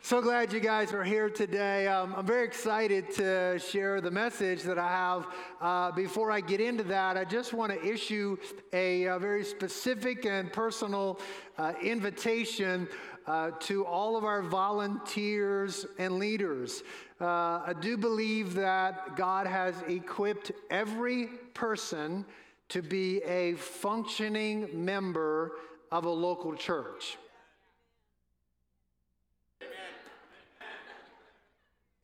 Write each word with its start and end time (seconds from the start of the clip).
So 0.00 0.22
glad 0.22 0.52
you 0.52 0.60
guys 0.60 0.94
are 0.94 1.04
here 1.04 1.28
today. 1.28 1.88
Um, 1.88 2.14
I'm 2.16 2.24
very 2.24 2.46
excited 2.46 3.12
to 3.16 3.58
share 3.58 4.00
the 4.00 4.10
message 4.10 4.62
that 4.62 4.78
I 4.78 4.88
have. 4.88 5.26
Uh, 5.60 5.90
before 5.90 6.30
I 6.30 6.40
get 6.40 6.60
into 6.60 6.84
that, 6.84 7.16
I 7.18 7.24
just 7.24 7.52
want 7.52 7.72
to 7.72 7.84
issue 7.84 8.38
a, 8.72 9.04
a, 9.04 9.18
very 9.18 9.44
specific 9.44 10.24
and 10.24 10.50
personal 10.52 11.20
uh, 11.58 11.74
invitation 11.82 12.88
uh, 13.26 13.50
to 13.60 13.84
all 13.84 14.16
of 14.16 14.24
our 14.24 14.40
volunteers 14.40 15.84
and 15.98 16.18
leaders. 16.18 16.84
Uh, 17.20 17.60
I 17.66 17.74
do 17.78 17.98
believe 17.98 18.54
that 18.54 19.16
God 19.16 19.46
has 19.46 19.74
equipped 19.88 20.52
every 20.70 21.26
person 21.54 22.24
to 22.70 22.82
be 22.82 23.18
a 23.24 23.54
functioning 23.56 24.70
member 24.72 25.56
of 25.90 26.04
a 26.04 26.10
local 26.10 26.54
church. 26.54 27.18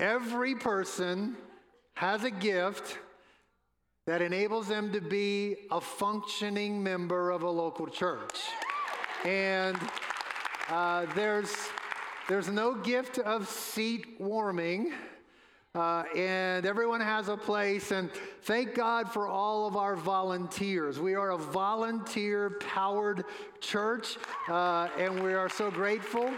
Every 0.00 0.56
person 0.56 1.36
has 1.94 2.24
a 2.24 2.30
gift 2.30 2.98
that 4.06 4.20
enables 4.20 4.66
them 4.66 4.92
to 4.92 5.00
be 5.00 5.56
a 5.70 5.80
functioning 5.80 6.82
member 6.82 7.30
of 7.30 7.42
a 7.42 7.50
local 7.50 7.86
church. 7.86 8.40
And 9.24 9.78
uh, 10.68 11.06
there's, 11.14 11.54
there's 12.28 12.48
no 12.48 12.74
gift 12.74 13.18
of 13.18 13.48
seat 13.48 14.16
warming. 14.18 14.92
Uh, 15.76 16.04
and 16.16 16.66
everyone 16.66 17.00
has 17.00 17.28
a 17.28 17.36
place. 17.36 17.92
And 17.92 18.10
thank 18.42 18.74
God 18.74 19.12
for 19.12 19.28
all 19.28 19.66
of 19.66 19.76
our 19.76 19.96
volunteers. 19.96 20.98
We 20.98 21.14
are 21.14 21.30
a 21.30 21.38
volunteer 21.38 22.58
powered 22.60 23.24
church, 23.60 24.16
uh, 24.48 24.88
and 24.98 25.22
we 25.22 25.34
are 25.34 25.48
so 25.48 25.70
grateful. 25.70 26.32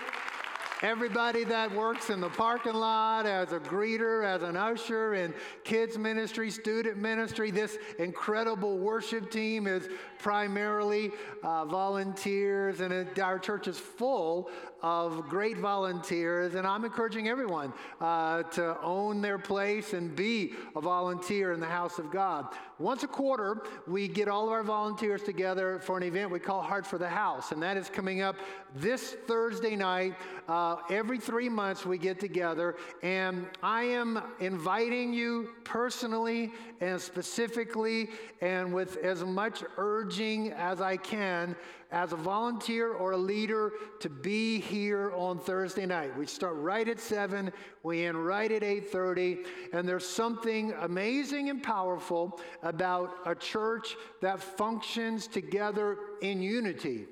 Everybody 0.83 1.45
that 1.45 1.75
works 1.75 2.11
in 2.11 2.21
the 2.21 2.29
parking 2.29 2.75
lot 2.75 3.25
as 3.25 3.53
a 3.53 3.59
greeter, 3.59 4.27
as 4.27 4.43
an 4.43 4.59
usher 4.59 5.15
in 5.15 5.33
kids 5.65 5.97
ministry, 5.97 6.51
student 6.51 6.99
ministry, 6.99 7.51
this 7.51 7.79
incredible 7.99 8.77
worship 8.77 9.31
team 9.31 9.67
is 9.67 9.89
primarily 10.19 11.13
uh, 11.43 11.65
volunteers, 11.65 12.81
and 12.81 12.93
it, 12.93 13.19
our 13.19 13.39
church 13.39 13.69
is 13.69 13.79
full 13.79 14.51
of 14.87 15.29
great 15.29 15.59
volunteers. 15.59 16.55
And 16.55 16.65
I'm 16.65 16.85
encouraging 16.85 17.27
everyone 17.27 17.73
uh, 18.01 18.45
to 18.45 18.81
own 18.83 19.21
their 19.21 19.37
place 19.37 19.95
and 19.95 20.15
be 20.15 20.55
a 20.77 20.81
volunteer 20.81 21.53
in 21.53 21.59
the 21.59 21.67
house 21.67 21.99
of 21.99 22.13
God. 22.13 22.47
Once 22.79 23.03
a 23.03 23.09
quarter, 23.09 23.65
we 23.89 24.07
get 24.07 24.29
all 24.29 24.47
of 24.47 24.53
our 24.53 24.63
volunteers 24.63 25.25
together 25.25 25.81
for 25.81 25.97
an 25.97 26.05
event 26.05 26.31
we 26.31 26.39
call 26.39 26.63
Heart 26.63 26.87
for 26.87 26.99
the 26.99 27.09
House, 27.09 27.51
and 27.51 27.61
that 27.65 27.77
is 27.77 27.89
coming 27.89 28.23
up 28.23 28.37
this 28.77 29.17
Thursday 29.27 29.75
night. 29.75 30.15
Uh, 30.47 30.77
every 30.89 31.19
three 31.19 31.49
months, 31.49 31.85
we 31.85 31.99
get 31.99 32.21
together, 32.21 32.77
and 33.03 33.47
I 33.65 33.83
am 33.85 34.23
inviting 34.39 35.13
you 35.13 35.49
personally 35.65 36.53
and 36.81 37.01
specifically 37.01 38.11
and 38.41 38.73
with 38.73 38.99
as 38.99 39.25
much 39.25 39.65
urging 39.79 40.53
as 40.53 40.81
I 40.81 40.97
can 40.97 41.57
as 41.91 42.13
a 42.13 42.17
volunteer 42.17 42.93
or 42.93 43.13
a 43.13 43.17
leader 43.17 43.73
to 44.01 44.09
be 44.09 44.61
here 44.61 45.13
on 45.15 45.39
Thursday 45.39 45.87
night. 45.87 46.17
We 46.17 46.27
start 46.27 46.57
right 46.57 46.89
at 46.89 47.01
7, 47.01 47.53
we 47.83 48.05
end 48.05 48.25
right 48.27 48.51
at 48.51 48.63
8:30, 48.63 49.47
and 49.73 49.89
there's 49.89 50.07
something 50.07 50.73
amazing 50.81 51.51
and 51.51 51.63
powerful 51.63 52.41
about 52.63 53.15
a 53.25 53.35
church 53.35 53.97
that 54.21 54.41
functions 54.41 55.27
together 55.27 55.99
in 56.23 56.43
unity. 56.43 57.07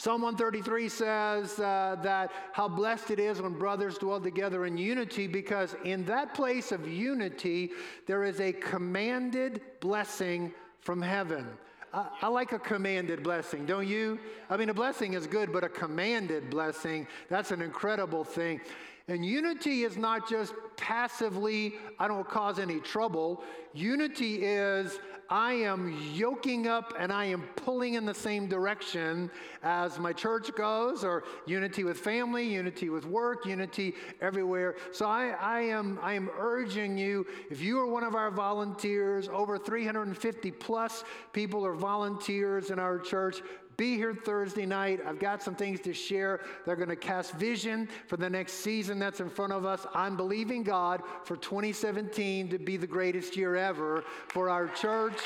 Psalm 0.00 0.22
133 0.22 0.88
says 0.88 1.58
uh, 1.58 1.94
that 2.02 2.32
how 2.54 2.66
blessed 2.66 3.10
it 3.10 3.18
is 3.18 3.42
when 3.42 3.52
brothers 3.52 3.98
dwell 3.98 4.18
together 4.18 4.64
in 4.64 4.78
unity, 4.78 5.26
because 5.26 5.76
in 5.84 6.06
that 6.06 6.32
place 6.32 6.72
of 6.72 6.88
unity, 6.88 7.72
there 8.06 8.24
is 8.24 8.40
a 8.40 8.50
commanded 8.50 9.60
blessing 9.80 10.54
from 10.78 11.02
heaven. 11.02 11.46
I, 11.92 12.06
I, 12.22 12.28
like 12.28 12.52
a 12.52 12.58
commanded 12.58 13.22
blessing, 13.22 13.66
don't 13.66 13.88
you? 13.88 14.18
I 14.48 14.56
mean, 14.56 14.68
a 14.68 14.74
blessing 14.74 15.14
is 15.14 15.26
good, 15.26 15.52
but 15.52 15.64
a 15.64 15.68
commanded 15.68 16.50
blessing, 16.50 17.06
that's 17.28 17.50
an 17.50 17.62
incredible 17.62 18.24
thing. 18.24 18.60
And 19.08 19.24
unity 19.24 19.82
is 19.82 19.96
not 19.96 20.28
just 20.28 20.54
passively, 20.76 21.74
I 21.98 22.08
don't 22.08 22.28
cause 22.28 22.58
any 22.58 22.80
trouble. 22.80 23.42
Unity 23.74 24.44
is, 24.44 24.98
I 25.28 25.52
am 25.52 25.96
yoking 26.12 26.66
up 26.66 26.94
and 26.98 27.12
I 27.12 27.26
am 27.26 27.42
pulling 27.54 27.94
in 27.94 28.04
the 28.04 28.14
same 28.14 28.48
direction 28.48 29.30
as 29.62 29.98
my 29.98 30.12
church 30.12 30.54
goes, 30.56 31.04
or 31.04 31.24
unity 31.46 31.84
with 31.84 31.98
family, 31.98 32.52
unity 32.52 32.88
with 32.88 33.04
work, 33.04 33.46
unity 33.46 33.94
everywhere. 34.20 34.76
So 34.90 35.06
I, 35.06 35.36
I, 35.40 35.60
am, 35.60 35.98
I 36.02 36.14
am 36.14 36.30
urging 36.38 36.98
you, 36.98 37.26
if 37.50 37.60
you 37.60 37.78
are 37.78 37.86
one 37.86 38.02
of 38.02 38.14
our 38.14 38.30
volunteers, 38.30 39.28
over 39.28 39.58
350 39.58 40.50
plus 40.52 41.04
people 41.32 41.64
are 41.64 41.74
volunteers 41.74 42.70
in 42.70 42.78
our 42.78 42.98
church, 42.98 43.42
be 43.80 43.96
here 43.96 44.12
Thursday 44.14 44.66
night. 44.66 45.00
I've 45.06 45.18
got 45.18 45.42
some 45.42 45.54
things 45.54 45.80
to 45.80 45.94
share. 45.94 46.40
They're 46.66 46.76
going 46.76 46.90
to 46.90 46.96
cast 46.96 47.32
vision 47.36 47.88
for 48.08 48.18
the 48.18 48.28
next 48.28 48.56
season 48.56 48.98
that's 48.98 49.20
in 49.20 49.30
front 49.30 49.54
of 49.54 49.64
us. 49.64 49.86
I'm 49.94 50.18
believing 50.18 50.62
God 50.62 51.00
for 51.24 51.38
2017 51.38 52.50
to 52.50 52.58
be 52.58 52.76
the 52.76 52.86
greatest 52.86 53.38
year 53.38 53.56
ever 53.56 54.04
for 54.28 54.50
our 54.50 54.68
church. 54.68 55.18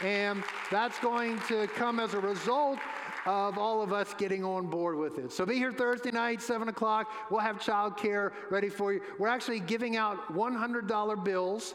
And 0.00 0.42
that's 0.70 0.98
going 1.00 1.38
to 1.48 1.66
come 1.66 2.00
as 2.00 2.14
a 2.14 2.18
result 2.20 2.78
of 3.26 3.58
all 3.58 3.82
of 3.82 3.92
us 3.92 4.14
getting 4.14 4.42
on 4.42 4.68
board 4.68 4.96
with 4.96 5.18
it. 5.18 5.30
So 5.30 5.44
be 5.44 5.56
here 5.56 5.70
Thursday 5.70 6.10
night, 6.10 6.40
7 6.40 6.66
o'clock. 6.68 7.12
We'll 7.30 7.40
have 7.40 7.58
childcare 7.58 8.32
ready 8.48 8.70
for 8.70 8.94
you. 8.94 9.02
We're 9.18 9.28
actually 9.28 9.60
giving 9.60 9.98
out 9.98 10.32
$100 10.32 11.24
bills. 11.24 11.74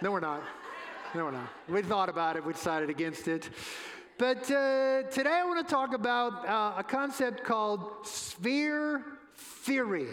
No, 0.00 0.12
we're 0.12 0.20
not. 0.20 0.44
No, 1.16 1.24
we're 1.24 1.32
not. 1.32 1.48
We 1.68 1.82
thought 1.82 2.08
about 2.08 2.36
it, 2.36 2.46
we 2.46 2.52
decided 2.52 2.90
against 2.90 3.26
it. 3.26 3.50
But 4.18 4.50
uh, 4.50 5.04
today 5.12 5.30
I 5.30 5.44
want 5.44 5.64
to 5.64 5.72
talk 5.72 5.94
about 5.94 6.44
uh, 6.44 6.72
a 6.78 6.82
concept 6.82 7.44
called 7.44 8.04
sphere 8.04 9.04
theory. 9.36 10.08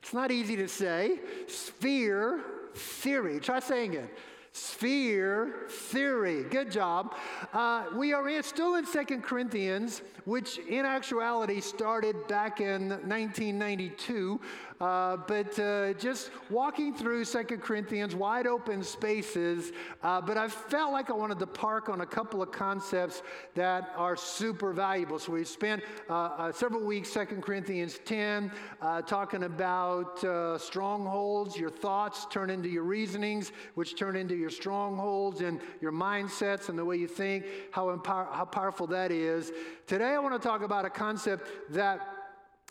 It's 0.00 0.14
not 0.14 0.30
easy 0.30 0.56
to 0.56 0.66
say. 0.66 1.20
Sphere 1.46 2.40
theory. 2.74 3.38
Try 3.40 3.60
saying 3.60 3.94
it. 3.94 4.08
Sphere 4.52 5.66
theory. 5.68 6.44
Good 6.44 6.70
job. 6.70 7.16
Uh, 7.52 7.84
we 7.94 8.14
are 8.14 8.26
in, 8.30 8.42
still 8.42 8.76
in 8.76 8.86
Second 8.86 9.24
Corinthians, 9.24 10.00
which 10.24 10.56
in 10.56 10.86
actuality 10.86 11.60
started 11.60 12.26
back 12.26 12.62
in 12.62 12.88
1992. 12.88 14.40
Uh, 14.80 15.16
but 15.28 15.58
uh, 15.58 15.92
just 15.94 16.30
walking 16.50 16.94
through 16.94 17.24
Second 17.24 17.62
Corinthians, 17.62 18.14
wide 18.14 18.46
open 18.46 18.82
spaces. 18.82 19.72
Uh, 20.02 20.20
but 20.20 20.36
I 20.36 20.48
felt 20.48 20.92
like 20.92 21.10
I 21.10 21.12
wanted 21.12 21.38
to 21.38 21.46
park 21.46 21.88
on 21.88 22.00
a 22.00 22.06
couple 22.06 22.42
of 22.42 22.50
concepts 22.50 23.22
that 23.54 23.92
are 23.96 24.16
super 24.16 24.72
valuable. 24.72 25.18
So 25.18 25.32
we 25.32 25.44
spent 25.44 25.82
uh, 26.10 26.12
uh, 26.12 26.52
several 26.52 26.82
weeks, 26.82 27.08
Second 27.08 27.42
Corinthians 27.42 28.00
10, 28.04 28.50
talking 29.06 29.44
about 29.44 30.18
strongholds. 30.60 31.56
Your 31.56 31.70
thoughts 31.70 32.26
turn 32.30 32.50
into 32.50 32.68
your 32.68 32.82
reasonings, 32.82 33.52
which 33.74 33.96
turn 33.96 34.16
into 34.16 34.34
your 34.34 34.50
strongholds 34.50 35.40
and 35.40 35.60
your 35.80 35.92
mindsets 35.92 36.68
and 36.68 36.78
the 36.78 36.84
way 36.84 36.96
you 36.96 37.08
think, 37.08 37.44
how, 37.70 37.90
empower- 37.90 38.28
how 38.32 38.44
powerful 38.44 38.86
that 38.88 39.10
is. 39.10 39.52
Today 39.86 40.14
I 40.14 40.18
want 40.18 40.40
to 40.40 40.48
talk 40.48 40.62
about 40.62 40.84
a 40.84 40.90
concept 40.90 41.48
that 41.70 42.13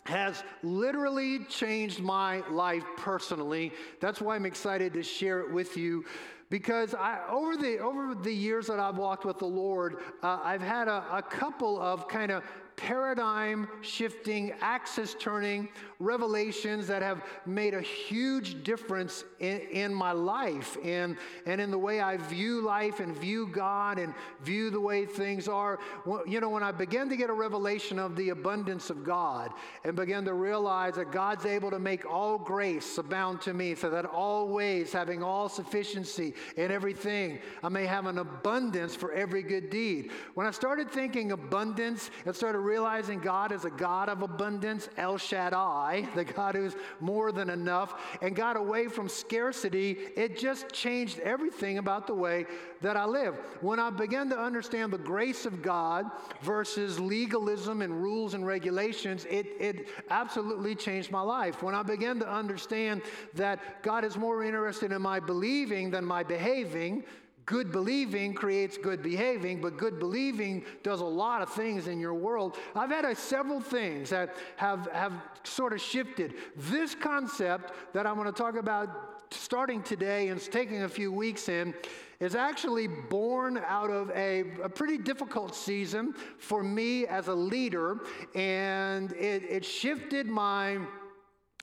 has 0.06 0.44
literally 0.62 1.40
changed 1.44 2.00
my 2.00 2.46
life 2.48 2.84
personally. 2.96 3.72
That's 4.00 4.20
why 4.20 4.36
I'm 4.36 4.46
excited 4.46 4.92
to 4.94 5.02
share 5.02 5.40
it 5.40 5.50
with 5.50 5.76
you. 5.76 6.04
Because 6.50 6.94
I, 6.94 7.20
over, 7.30 7.56
the, 7.56 7.78
over 7.78 8.14
the 8.14 8.32
years 8.32 8.66
that 8.66 8.78
I've 8.78 8.98
walked 8.98 9.24
with 9.24 9.38
the 9.38 9.46
Lord, 9.46 9.96
uh, 10.22 10.40
I've 10.44 10.60
had 10.60 10.88
a, 10.88 11.04
a 11.10 11.22
couple 11.22 11.80
of 11.80 12.06
kind 12.06 12.30
of 12.30 12.44
paradigm 12.76 13.68
shifting, 13.82 14.52
axis 14.60 15.14
turning 15.18 15.68
revelations 16.00 16.86
that 16.86 17.02
have 17.02 17.22
made 17.46 17.74
a 17.74 17.80
huge 17.80 18.62
difference 18.62 19.24
in, 19.40 19.60
in 19.70 19.94
my 19.94 20.12
life 20.12 20.76
and, 20.84 21.16
and 21.46 21.60
in 21.60 21.70
the 21.70 21.78
way 21.78 22.00
I 22.00 22.16
view 22.16 22.60
life 22.60 23.00
and 23.00 23.16
view 23.16 23.46
God 23.46 23.98
and 23.98 24.14
view 24.42 24.70
the 24.70 24.80
way 24.80 25.06
things 25.06 25.48
are. 25.48 25.78
You 26.26 26.40
know, 26.40 26.48
when 26.48 26.62
I 26.62 26.72
began 26.72 27.08
to 27.08 27.16
get 27.16 27.30
a 27.30 27.34
revelation 27.34 27.98
of 27.98 28.16
the 28.16 28.30
abundance 28.30 28.90
of 28.90 29.04
God 29.04 29.52
and 29.84 29.94
began 29.96 30.24
to 30.24 30.34
realize 30.34 30.94
that 30.96 31.12
God's 31.12 31.46
able 31.46 31.70
to 31.70 31.78
make 31.78 32.04
all 32.04 32.38
grace 32.38 32.98
abound 32.98 33.40
to 33.42 33.54
me, 33.54 33.74
so 33.74 33.90
that 33.90 34.04
always 34.04 34.92
having 34.92 35.22
all 35.22 35.48
sufficiency 35.48 36.34
in 36.56 36.70
everything, 36.70 37.38
I 37.62 37.68
may 37.68 37.86
have 37.86 38.06
an 38.06 38.18
abundance 38.18 38.94
for 38.94 39.12
every 39.12 39.42
good 39.42 39.70
deed. 39.70 40.10
When 40.34 40.46
I 40.46 40.50
started 40.50 40.90
thinking 40.90 41.32
abundance, 41.32 42.10
it 42.26 42.34
started 42.34 42.60
realizing 42.64 43.20
God 43.20 43.52
is 43.52 43.64
a 43.64 43.70
God 43.70 44.08
of 44.08 44.22
abundance, 44.22 44.88
El 44.96 45.18
Shaddai, 45.18 46.08
the 46.14 46.24
God 46.24 46.54
who's 46.54 46.74
more 47.00 47.30
than 47.30 47.50
enough, 47.50 48.18
and 48.22 48.34
got 48.34 48.56
away 48.56 48.88
from 48.88 49.08
scarcity, 49.08 49.92
it 50.16 50.38
just 50.38 50.72
changed 50.72 51.20
everything 51.20 51.78
about 51.78 52.06
the 52.06 52.14
way 52.14 52.46
that 52.80 52.96
I 52.96 53.04
live. 53.04 53.36
When 53.60 53.78
I 53.78 53.90
began 53.90 54.28
to 54.30 54.38
understand 54.38 54.92
the 54.92 54.98
grace 54.98 55.46
of 55.46 55.62
God 55.62 56.10
versus 56.42 56.98
legalism 56.98 57.82
and 57.82 58.02
rules 58.02 58.34
and 58.34 58.46
regulations, 58.46 59.26
it, 59.26 59.46
it 59.60 59.88
absolutely 60.10 60.74
changed 60.74 61.10
my 61.10 61.22
life. 61.22 61.62
When 61.62 61.74
I 61.74 61.82
began 61.82 62.18
to 62.20 62.28
understand 62.28 63.02
that 63.34 63.82
God 63.82 64.04
is 64.04 64.16
more 64.16 64.42
interested 64.42 64.92
in 64.92 65.02
my 65.02 65.20
believing 65.20 65.90
than 65.90 66.04
my 66.04 66.22
behaving, 66.22 67.04
Good 67.46 67.70
believing 67.72 68.32
creates 68.32 68.78
good 68.78 69.02
behaving, 69.02 69.60
but 69.60 69.76
good 69.76 69.98
believing 69.98 70.64
does 70.82 71.00
a 71.00 71.04
lot 71.04 71.42
of 71.42 71.50
things 71.50 71.88
in 71.88 72.00
your 72.00 72.14
world. 72.14 72.56
I've 72.74 72.90
had 72.90 73.04
a, 73.04 73.14
several 73.14 73.60
things 73.60 74.10
that 74.10 74.34
have, 74.56 74.88
have 74.92 75.12
sort 75.42 75.74
of 75.74 75.80
shifted. 75.80 76.34
This 76.56 76.94
concept 76.94 77.72
that 77.92 78.06
I'm 78.06 78.14
going 78.14 78.26
to 78.26 78.32
talk 78.32 78.56
about 78.56 79.24
starting 79.30 79.82
today 79.82 80.28
and 80.28 80.40
taking 80.40 80.84
a 80.84 80.88
few 80.88 81.12
weeks 81.12 81.48
in 81.48 81.74
is 82.20 82.34
actually 82.34 82.86
born 82.86 83.60
out 83.66 83.90
of 83.90 84.10
a, 84.12 84.44
a 84.62 84.68
pretty 84.68 84.96
difficult 84.96 85.54
season 85.54 86.14
for 86.38 86.62
me 86.62 87.06
as 87.06 87.28
a 87.28 87.34
leader, 87.34 87.98
and 88.34 89.12
it, 89.12 89.42
it 89.42 89.64
shifted 89.64 90.26
my 90.26 90.78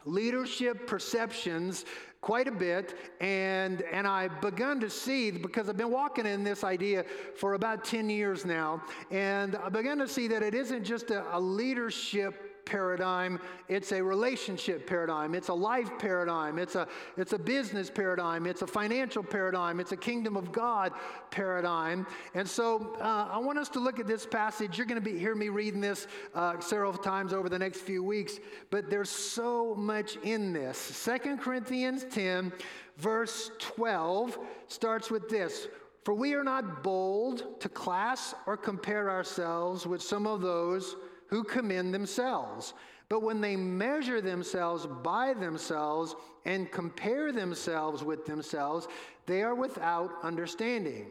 leadership 0.05 0.87
perceptions 0.87 1.85
quite 2.21 2.47
a 2.47 2.51
bit 2.51 2.95
and 3.19 3.81
and 3.91 4.07
I've 4.07 4.39
begun 4.41 4.79
to 4.81 4.89
see 4.89 5.31
because 5.31 5.67
I've 5.67 5.77
been 5.77 5.91
walking 5.91 6.27
in 6.27 6.43
this 6.43 6.63
idea 6.63 7.03
for 7.35 7.55
about 7.55 7.83
10 7.83 8.09
years 8.11 8.45
now 8.45 8.83
and 9.09 9.55
I 9.55 9.69
began 9.69 9.97
to 9.97 10.07
see 10.07 10.27
that 10.27 10.43
it 10.43 10.53
isn't 10.53 10.83
just 10.83 11.09
a, 11.09 11.35
a 11.35 11.39
leadership 11.39 12.50
paradigm, 12.65 13.39
it's 13.67 13.91
a 13.91 14.01
relationship 14.01 14.87
paradigm, 14.87 15.35
it's 15.35 15.49
a 15.49 15.53
life 15.53 15.89
paradigm, 15.99 16.57
it's 16.59 16.75
a, 16.75 16.87
it's 17.17 17.33
a 17.33 17.39
business 17.39 17.89
paradigm, 17.89 18.45
it's 18.45 18.61
a 18.61 18.67
financial 18.67 19.23
paradigm, 19.23 19.79
it's 19.79 19.91
a 19.91 19.97
kingdom 19.97 20.37
of 20.37 20.51
God 20.51 20.93
paradigm. 21.29 22.05
And 22.33 22.47
so 22.47 22.95
uh, 22.99 23.29
I 23.31 23.37
want 23.37 23.59
us 23.59 23.69
to 23.69 23.79
look 23.79 23.99
at 23.99 24.07
this 24.07 24.25
passage. 24.25 24.77
You're 24.77 24.87
going 24.87 25.01
to 25.01 25.09
be 25.09 25.17
hear 25.17 25.35
me 25.35 25.49
reading 25.49 25.81
this 25.81 26.07
uh, 26.33 26.59
several 26.59 26.93
times 26.93 27.33
over 27.33 27.49
the 27.49 27.59
next 27.59 27.81
few 27.81 28.03
weeks, 28.03 28.39
but 28.69 28.89
there's 28.89 29.09
so 29.09 29.75
much 29.75 30.17
in 30.23 30.53
this. 30.53 30.77
Second 30.77 31.39
Corinthians 31.39 32.05
10, 32.09 32.51
verse 32.97 33.51
12, 33.59 34.37
starts 34.67 35.09
with 35.09 35.29
this. 35.29 35.67
For 36.03 36.15
we 36.15 36.33
are 36.33 36.43
not 36.43 36.81
bold 36.81 37.61
to 37.61 37.69
class 37.69 38.33
or 38.47 38.57
compare 38.57 39.09
ourselves 39.09 39.85
with 39.85 40.01
some 40.01 40.25
of 40.25 40.41
those 40.41 40.95
who 41.31 41.43
commend 41.43 41.93
themselves. 41.93 42.73
But 43.09 43.23
when 43.23 43.41
they 43.41 43.55
measure 43.55 44.21
themselves 44.21 44.85
by 44.85 45.33
themselves 45.33 46.15
and 46.45 46.71
compare 46.71 47.31
themselves 47.31 48.03
with 48.03 48.25
themselves, 48.25 48.87
they 49.25 49.41
are 49.41 49.55
without 49.55 50.11
understanding. 50.23 51.07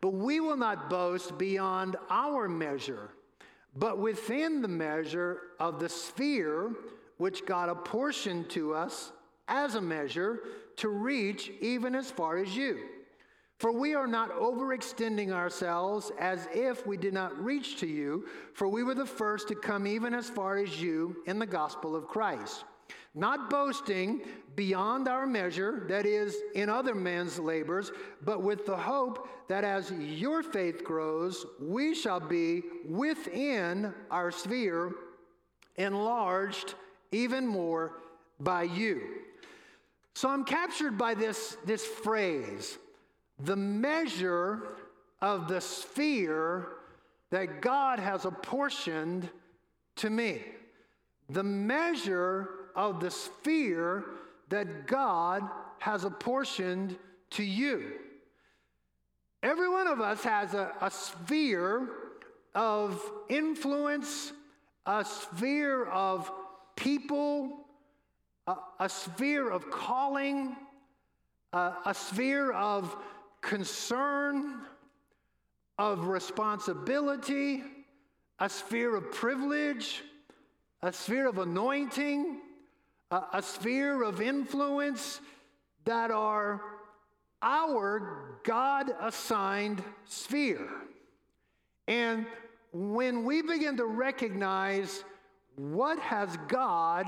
But 0.00 0.10
we 0.10 0.40
will 0.40 0.56
not 0.56 0.90
boast 0.90 1.38
beyond 1.38 1.96
our 2.10 2.48
measure, 2.48 3.10
but 3.74 3.98
within 3.98 4.60
the 4.60 4.68
measure 4.68 5.40
of 5.58 5.80
the 5.80 5.88
sphere 5.88 6.72
which 7.16 7.46
God 7.46 7.68
apportioned 7.68 8.50
to 8.50 8.74
us 8.74 9.12
as 9.48 9.74
a 9.74 9.80
measure 9.80 10.40
to 10.76 10.88
reach 10.88 11.50
even 11.60 11.94
as 11.94 12.10
far 12.10 12.36
as 12.36 12.54
you. 12.56 12.78
For 13.58 13.72
we 13.72 13.94
are 13.94 14.06
not 14.06 14.30
overextending 14.32 15.30
ourselves 15.30 16.12
as 16.18 16.46
if 16.52 16.86
we 16.86 16.98
did 16.98 17.14
not 17.14 17.42
reach 17.42 17.78
to 17.80 17.86
you, 17.86 18.26
for 18.52 18.68
we 18.68 18.82
were 18.82 18.94
the 18.94 19.06
first 19.06 19.48
to 19.48 19.54
come 19.54 19.86
even 19.86 20.12
as 20.12 20.28
far 20.28 20.58
as 20.58 20.80
you 20.80 21.16
in 21.26 21.38
the 21.38 21.46
gospel 21.46 21.96
of 21.96 22.06
Christ. 22.06 22.64
Not 23.14 23.48
boasting 23.48 24.20
beyond 24.56 25.08
our 25.08 25.26
measure, 25.26 25.86
that 25.88 26.04
is, 26.04 26.36
in 26.54 26.68
other 26.68 26.94
men's 26.94 27.38
labors, 27.38 27.90
but 28.22 28.42
with 28.42 28.66
the 28.66 28.76
hope 28.76 29.26
that 29.48 29.64
as 29.64 29.90
your 29.90 30.42
faith 30.42 30.84
grows, 30.84 31.46
we 31.58 31.94
shall 31.94 32.20
be 32.20 32.62
within 32.86 33.94
our 34.10 34.30
sphere, 34.30 34.92
enlarged 35.76 36.74
even 37.10 37.46
more 37.46 37.92
by 38.38 38.64
you. 38.64 39.00
So 40.14 40.28
I'm 40.28 40.44
captured 40.44 40.98
by 40.98 41.14
this, 41.14 41.56
this 41.64 41.86
phrase 41.86 42.76
the 43.38 43.56
measure 43.56 44.62
of 45.20 45.48
the 45.48 45.60
sphere 45.60 46.68
that 47.30 47.60
God 47.60 47.98
has 47.98 48.24
apportioned 48.24 49.28
to 49.96 50.10
me. 50.10 50.42
The 51.28 51.42
measure 51.42 52.48
of 52.74 53.00
the 53.00 53.10
sphere 53.10 54.04
that 54.48 54.86
God 54.86 55.42
has 55.78 56.04
apportioned 56.04 56.96
to 57.30 57.42
you. 57.42 57.92
Every 59.42 59.68
one 59.68 59.86
of 59.86 60.00
us 60.00 60.22
has 60.24 60.54
a, 60.54 60.72
a 60.80 60.90
sphere 60.90 61.88
of 62.54 63.00
influence, 63.28 64.32
a 64.86 65.04
sphere 65.04 65.84
of 65.86 66.30
people, 66.74 67.66
a, 68.46 68.56
a 68.80 68.88
sphere 68.88 69.50
of 69.50 69.70
calling, 69.70 70.56
a, 71.52 71.72
a 71.84 71.94
sphere 71.94 72.52
of 72.52 72.96
concern, 73.46 74.66
of 75.78 76.06
responsibility, 76.06 77.62
a 78.38 78.48
sphere 78.48 78.96
of 78.96 79.12
privilege, 79.12 80.02
a 80.82 80.92
sphere 80.92 81.28
of 81.28 81.38
anointing, 81.38 82.40
a, 83.10 83.22
a 83.34 83.42
sphere 83.42 84.02
of 84.02 84.20
influence 84.20 85.20
that 85.84 86.10
are 86.10 86.60
our 87.42 88.38
God 88.42 88.90
assigned 89.00 89.82
sphere. 90.06 90.68
And 91.86 92.26
when 92.72 93.24
we 93.24 93.42
begin 93.42 93.76
to 93.76 93.86
recognize 93.86 95.04
what 95.56 95.98
has 95.98 96.36
God 96.48 97.06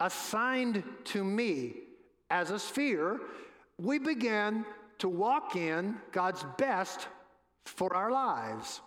assigned 0.00 0.82
to 1.04 1.22
me 1.22 1.74
as 2.30 2.50
a 2.50 2.58
sphere, 2.58 3.20
we 3.78 3.98
begin 3.98 4.64
to 4.98 5.08
walk 5.08 5.56
in 5.56 5.96
God's 6.12 6.44
best 6.58 7.08
for 7.64 7.94
our 7.94 8.10
lives. 8.10 8.80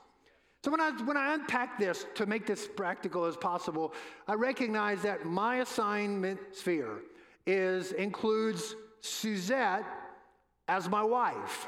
So 0.64 0.72
when 0.72 0.82
I, 0.82 0.92
when 1.04 1.18
I 1.18 1.34
unpack 1.34 1.80
this 1.80 2.06
to 2.16 2.26
make 2.26 2.46
this 2.46 2.68
practical 2.68 3.26
as 3.26 3.38
possible, 3.38 3.94
I 4.28 4.34
recognize 4.34 5.02
that 5.04 5.26
my 5.26 5.58
assignment 5.58 6.40
sphere 6.52 7.02
is 7.46 7.94
includes 7.94 8.76
Suzette 9.02 9.86
as 10.68 10.90
my 10.90 11.04
wife. 11.04 11.68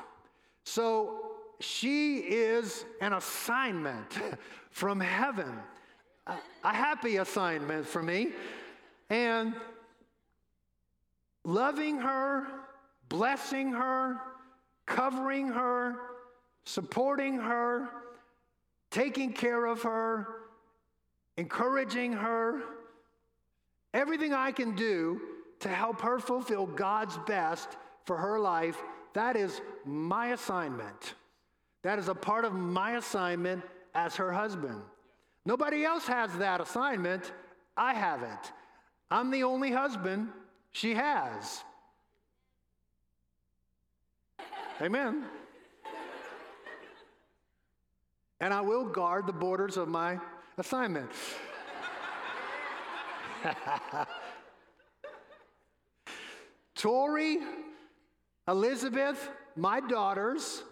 So 0.66 1.32
she 1.60 2.18
is 2.18 2.86
an 3.02 3.14
assignment 3.14 4.20
from 4.72 5.00
heaven, 5.00 5.54
a, 6.28 6.36
a 6.64 6.74
happy 6.74 7.18
assignment 7.18 7.86
for 7.86 8.04
me. 8.04 8.30
And 9.10 9.54
loving 11.44 12.00
her, 12.00 12.48
blessing 13.09 13.73
her, 13.73 14.18
covering 14.85 15.47
her, 15.47 15.95
supporting 16.63 17.37
her, 17.39 17.89
taking 18.92 19.33
care 19.33 19.66
of 19.66 19.81
her, 19.81 20.28
encouraging 21.37 22.13
her, 22.13 22.61
everything 23.94 24.33
I 24.33 24.51
can 24.51 24.75
do 24.75 25.19
to 25.59 25.69
help 25.69 26.01
her 26.01 26.19
fulfill 26.19 26.66
God's 26.66 27.18
best 27.28 27.69
for 28.06 28.18
her 28.18 28.39
life, 28.39 28.81
that 29.13 29.35
is 29.35 29.61
my 29.85 30.28
assignment. 30.28 31.16
That 31.83 31.99
is 31.99 32.07
a 32.07 32.16
part 32.16 32.45
of 32.45 32.54
my 32.54 32.97
assignment 32.97 33.63
as 33.95 34.16
her 34.16 34.31
husband. 34.31 34.81
Nobody 35.45 35.83
else 35.83 36.06
has 36.07 36.35
that 36.37 36.61
assignment. 36.61 37.31
I 37.75 37.94
have 37.94 38.23
it. 38.23 38.51
I'm 39.09 39.31
the 39.31 39.44
only 39.44 39.71
husband 39.71 40.30
she 40.71 40.94
has. 40.94 41.63
Amen. 44.81 45.26
And 48.40 48.54
I 48.54 48.62
will 48.62 48.86
guard 48.86 49.28
the 49.28 49.33
borders 49.33 49.76
of 49.76 49.90
my 49.90 50.18
assignment. 50.57 51.12
Tori, 56.76 57.40
Elizabeth, 58.48 59.30
my 59.57 59.81
daughters 59.81 60.64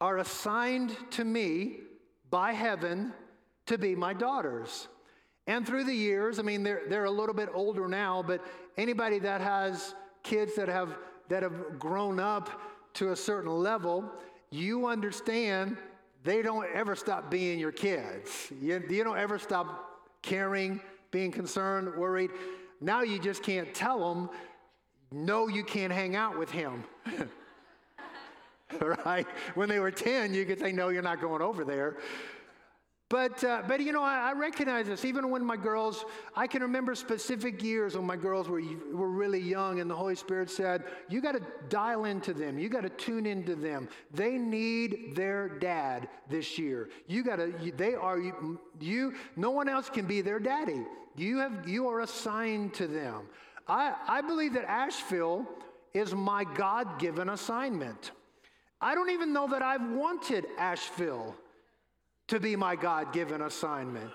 are 0.00 0.18
assigned 0.18 0.96
to 1.12 1.24
me 1.24 1.76
by 2.30 2.52
heaven 2.52 3.12
to 3.66 3.78
be 3.78 3.94
my 3.94 4.14
daughters. 4.14 4.88
And 5.46 5.64
through 5.64 5.84
the 5.84 5.94
years, 5.94 6.40
I 6.40 6.42
mean, 6.42 6.64
they're, 6.64 6.82
they're 6.88 7.04
a 7.04 7.10
little 7.10 7.36
bit 7.36 7.50
older 7.54 7.86
now, 7.86 8.20
but 8.20 8.44
anybody 8.76 9.20
that 9.20 9.40
has 9.40 9.94
kids 10.24 10.56
that 10.56 10.68
have, 10.68 10.96
that 11.28 11.44
have 11.44 11.78
grown 11.78 12.18
up 12.18 12.50
to 12.98 13.12
a 13.12 13.16
certain 13.16 13.50
level, 13.50 14.04
you 14.50 14.86
understand 14.86 15.76
they 16.24 16.42
don't 16.42 16.66
ever 16.74 16.96
stop 16.96 17.30
being 17.30 17.58
your 17.58 17.70
kids. 17.70 18.52
You, 18.60 18.82
you 18.90 19.04
don't 19.04 19.16
ever 19.16 19.38
stop 19.38 20.00
caring, 20.20 20.80
being 21.12 21.30
concerned, 21.30 21.94
worried. 21.94 22.30
Now 22.80 23.02
you 23.02 23.20
just 23.20 23.44
can't 23.44 23.72
tell 23.72 24.12
them, 24.12 24.30
no, 25.12 25.46
you 25.46 25.62
can't 25.62 25.92
hang 25.92 26.16
out 26.16 26.36
with 26.36 26.50
him. 26.50 26.82
right? 29.04 29.26
When 29.54 29.68
they 29.68 29.78
were 29.78 29.92
10, 29.92 30.34
you 30.34 30.44
could 30.44 30.58
say, 30.58 30.72
no, 30.72 30.88
you're 30.88 31.00
not 31.00 31.20
going 31.20 31.40
over 31.40 31.64
there. 31.64 31.98
But, 33.10 33.42
uh, 33.42 33.62
but 33.66 33.80
you 33.80 33.92
know, 33.92 34.02
I, 34.02 34.30
I, 34.30 34.32
recognize 34.34 34.86
this. 34.86 35.02
Even 35.06 35.30
when 35.30 35.42
my 35.42 35.56
girls, 35.56 36.04
I 36.36 36.46
can 36.46 36.60
remember 36.60 36.94
specific 36.94 37.62
years 37.62 37.96
when 37.96 38.04
my 38.04 38.16
girls 38.16 38.50
were, 38.50 38.60
were 38.92 39.08
really 39.08 39.40
young, 39.40 39.80
and 39.80 39.90
the 39.90 39.96
Holy 39.96 40.14
Spirit 40.14 40.50
said, 40.50 40.84
You 41.08 41.22
got 41.22 41.32
to 41.32 41.40
dial 41.70 42.04
into 42.04 42.34
them. 42.34 42.58
You 42.58 42.68
got 42.68 42.82
to 42.82 42.90
tune 42.90 43.24
into 43.24 43.54
them. 43.54 43.88
They 44.12 44.36
need 44.36 45.14
their 45.16 45.48
dad 45.48 46.08
this 46.28 46.58
year. 46.58 46.90
You 47.06 47.24
got 47.24 47.36
to, 47.36 47.54
they 47.76 47.94
are, 47.94 48.18
you, 48.18 48.60
you, 48.78 49.14
no 49.36 49.52
one 49.52 49.70
else 49.70 49.88
can 49.88 50.04
be 50.04 50.20
their 50.20 50.38
daddy. 50.38 50.84
You, 51.16 51.38
have, 51.38 51.66
you 51.66 51.88
are 51.88 52.00
assigned 52.00 52.74
to 52.74 52.86
them. 52.86 53.22
I, 53.66 53.94
I 54.06 54.20
believe 54.20 54.52
that 54.52 54.68
Asheville 54.68 55.48
is 55.94 56.14
my 56.14 56.44
God 56.44 56.98
given 56.98 57.30
assignment. 57.30 58.10
I 58.82 58.94
don't 58.94 59.10
even 59.10 59.32
know 59.32 59.48
that 59.48 59.62
I've 59.62 59.90
wanted 59.92 60.44
Asheville 60.58 61.34
to 62.28 62.38
be 62.38 62.56
my 62.56 62.76
God 62.76 63.12
given 63.12 63.42
assignment 63.42 64.14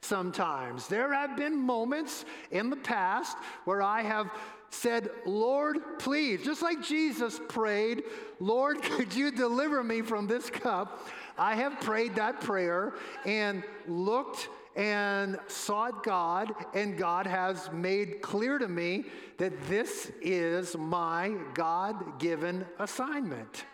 sometimes. 0.00 0.86
There 0.88 1.12
have 1.12 1.36
been 1.36 1.56
moments 1.56 2.24
in 2.50 2.70
the 2.70 2.76
past 2.76 3.36
where 3.64 3.82
I 3.82 4.02
have 4.02 4.30
said, 4.70 5.10
Lord, 5.24 5.78
please, 5.98 6.44
just 6.44 6.62
like 6.62 6.82
Jesus 6.82 7.40
prayed, 7.48 8.04
Lord, 8.40 8.82
could 8.82 9.14
you 9.14 9.30
deliver 9.30 9.82
me 9.82 10.02
from 10.02 10.26
this 10.26 10.50
cup? 10.50 11.08
I 11.38 11.54
have 11.56 11.80
prayed 11.80 12.14
that 12.14 12.40
prayer 12.40 12.94
and 13.24 13.62
looked 13.86 14.48
and 14.74 15.38
sought 15.46 16.04
God, 16.04 16.52
and 16.74 16.98
God 16.98 17.26
has 17.26 17.70
made 17.72 18.20
clear 18.20 18.58
to 18.58 18.68
me 18.68 19.06
that 19.38 19.68
this 19.68 20.12
is 20.20 20.76
my 20.76 21.34
God 21.54 22.18
given 22.18 22.66
assignment. 22.78 23.64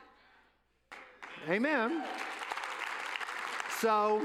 Amen. 1.49 2.05
So, 3.83 4.25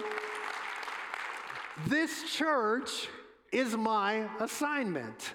this 1.87 2.31
church 2.31 3.07
is 3.51 3.75
my 3.75 4.29
assignment. 4.39 5.33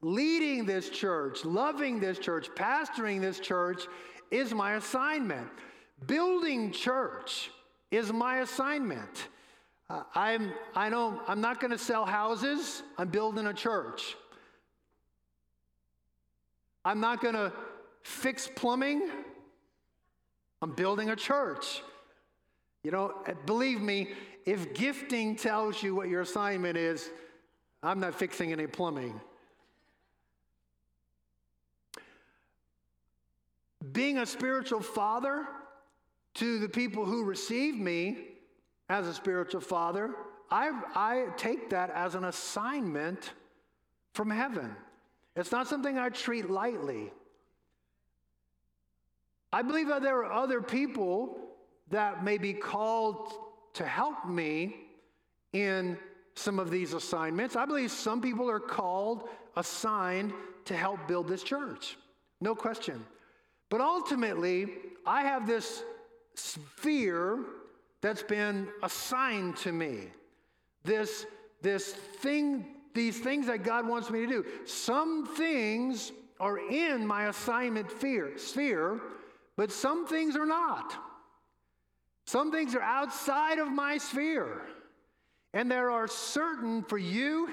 Leading 0.00 0.64
this 0.64 0.88
church, 0.88 1.44
loving 1.44 1.98
this 1.98 2.20
church, 2.20 2.50
pastoring 2.54 3.20
this 3.20 3.40
church 3.40 3.88
is 4.30 4.54
my 4.54 4.74
assignment. 4.74 5.48
Building 6.06 6.70
church 6.70 7.50
is 7.90 8.12
my 8.12 8.42
assignment. 8.42 9.26
Uh, 9.90 10.04
I'm, 10.14 10.52
I 10.76 10.88
know 10.88 11.20
I'm 11.26 11.40
not 11.40 11.58
going 11.58 11.72
to 11.72 11.78
sell 11.78 12.06
houses, 12.06 12.84
I'm 12.96 13.08
building 13.08 13.48
a 13.48 13.54
church. 13.54 14.14
I'm 16.84 17.00
not 17.00 17.20
going 17.20 17.34
to 17.34 17.52
fix 18.04 18.48
plumbing, 18.54 19.10
I'm 20.62 20.76
building 20.76 21.10
a 21.10 21.16
church. 21.16 21.82
You 22.84 22.90
know, 22.90 23.14
uh, 23.26 23.32
believe 23.46 23.80
me, 23.80 24.10
if 24.44 24.74
gifting 24.74 25.36
tells 25.36 25.82
you 25.82 25.94
what 25.94 26.08
your 26.08 26.20
assignment 26.20 26.76
is, 26.76 27.10
I'm 27.82 27.98
not 27.98 28.14
fixing 28.14 28.52
any 28.52 28.66
plumbing. 28.66 29.20
Being 33.92 34.18
a 34.18 34.26
spiritual 34.26 34.80
father 34.80 35.46
to 36.34 36.58
the 36.58 36.68
people 36.68 37.04
who 37.04 37.24
receive 37.24 37.76
me 37.76 38.18
as 38.90 39.06
a 39.06 39.14
spiritual 39.14 39.60
father, 39.62 40.14
I, 40.50 40.70
I 40.94 41.26
take 41.36 41.70
that 41.70 41.90
as 41.90 42.14
an 42.14 42.24
assignment 42.24 43.32
from 44.12 44.30
heaven. 44.30 44.76
It's 45.36 45.52
not 45.52 45.68
something 45.68 45.98
I 45.98 46.10
treat 46.10 46.50
lightly. 46.50 47.12
I 49.52 49.62
believe 49.62 49.88
that 49.88 50.02
there 50.02 50.18
are 50.18 50.32
other 50.32 50.60
people 50.60 51.43
that 51.90 52.24
may 52.24 52.38
be 52.38 52.52
called 52.52 53.32
to 53.74 53.84
help 53.84 54.26
me 54.26 54.76
in 55.52 55.98
some 56.34 56.58
of 56.58 56.70
these 56.70 56.94
assignments. 56.94 57.56
I 57.56 57.64
believe 57.64 57.90
some 57.90 58.20
people 58.20 58.50
are 58.50 58.60
called, 58.60 59.28
assigned 59.56 60.32
to 60.64 60.74
help 60.74 61.06
build 61.06 61.28
this 61.28 61.42
church. 61.42 61.96
No 62.40 62.54
question. 62.54 63.04
But 63.70 63.80
ultimately, 63.80 64.68
I 65.06 65.22
have 65.22 65.46
this 65.46 65.82
sphere 66.34 67.40
that's 68.00 68.22
been 68.22 68.68
assigned 68.82 69.56
to 69.58 69.72
me. 69.72 70.08
This, 70.84 71.26
this 71.62 71.92
thing, 71.92 72.66
these 72.92 73.18
things 73.18 73.46
that 73.46 73.62
God 73.62 73.88
wants 73.88 74.10
me 74.10 74.20
to 74.20 74.26
do. 74.26 74.44
Some 74.66 75.26
things 75.26 76.12
are 76.40 76.58
in 76.58 77.06
my 77.06 77.28
assignment 77.28 77.90
sphere, 77.90 78.32
sphere 78.36 79.00
but 79.56 79.70
some 79.70 80.06
things 80.06 80.36
are 80.36 80.46
not. 80.46 80.94
Some 82.26 82.50
things 82.50 82.74
are 82.74 82.82
outside 82.82 83.58
of 83.58 83.70
my 83.70 83.98
sphere. 83.98 84.62
And 85.52 85.70
there 85.70 85.90
are 85.90 86.08
certain, 86.08 86.82
for 86.82 86.98
you 86.98 87.48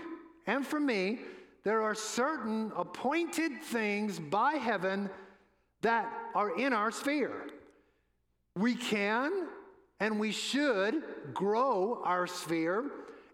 and 0.48 0.66
for 0.66 0.80
me, 0.80 1.20
there 1.64 1.84
are 1.84 1.94
certain 1.94 2.72
appointed 2.76 3.62
things 3.62 4.20
by 4.20 4.54
heaven 4.54 5.10
that 5.82 6.12
are 6.34 6.58
in 6.58 6.74
our 6.74 6.92
sphere. 6.92 7.48
We 8.56 8.76
can 8.76 9.48
and 10.00 10.20
we 10.20 10.32
should 10.32 11.04
grow 11.34 12.02
our 12.04 12.26
sphere. 12.26 12.90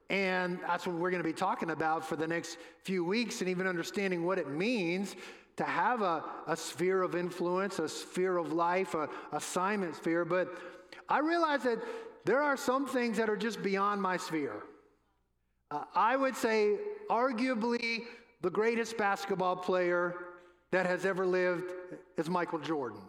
And 0.10 0.60
that's 0.62 0.86
what 0.86 0.98
we're 0.98 1.12
going 1.12 1.24
to 1.24 1.28
be 1.28 1.34
talking 1.34 1.70
about 1.70 2.06
for 2.06 2.16
the 2.16 2.28
next 2.28 2.58
few 2.84 3.04
weeks 3.04 3.42
and 3.42 3.50
even 3.50 3.68
understanding 3.68 4.26
what 4.26 4.38
it 4.38 4.50
means 4.50 5.16
to 5.58 5.64
have 5.64 6.02
a, 6.02 6.24
a 6.46 6.56
sphere 6.56 7.02
of 7.02 7.16
influence, 7.16 7.80
a 7.80 7.90
sphere 7.90 8.38
of 8.38 8.54
life, 8.54 8.94
a 8.94 9.10
assignment 9.32 9.96
sphere. 9.96 10.24
But 10.24 10.54
I 11.10 11.20
realize 11.20 11.64
that 11.64 11.80
there 12.26 12.42
are 12.42 12.58
some 12.58 12.86
things 12.86 13.18
that 13.18 13.30
are 13.30 13.38
just 13.38 13.64
beyond 13.64 14.02
my 14.02 14.18
sphere. 14.18 14.64
Uh, 15.72 15.84
I 15.96 16.16
would 16.16 16.36
say, 16.36 16.78
arguably, 17.10 18.04
the 18.42 18.50
greatest 18.50 18.98
basketball 18.98 19.56
player 19.56 20.16
that 20.72 20.86
has 20.86 21.06
ever 21.06 21.26
lived 21.26 21.72
is 22.18 22.30
Michael 22.30 22.60
Jordan. 22.60 23.00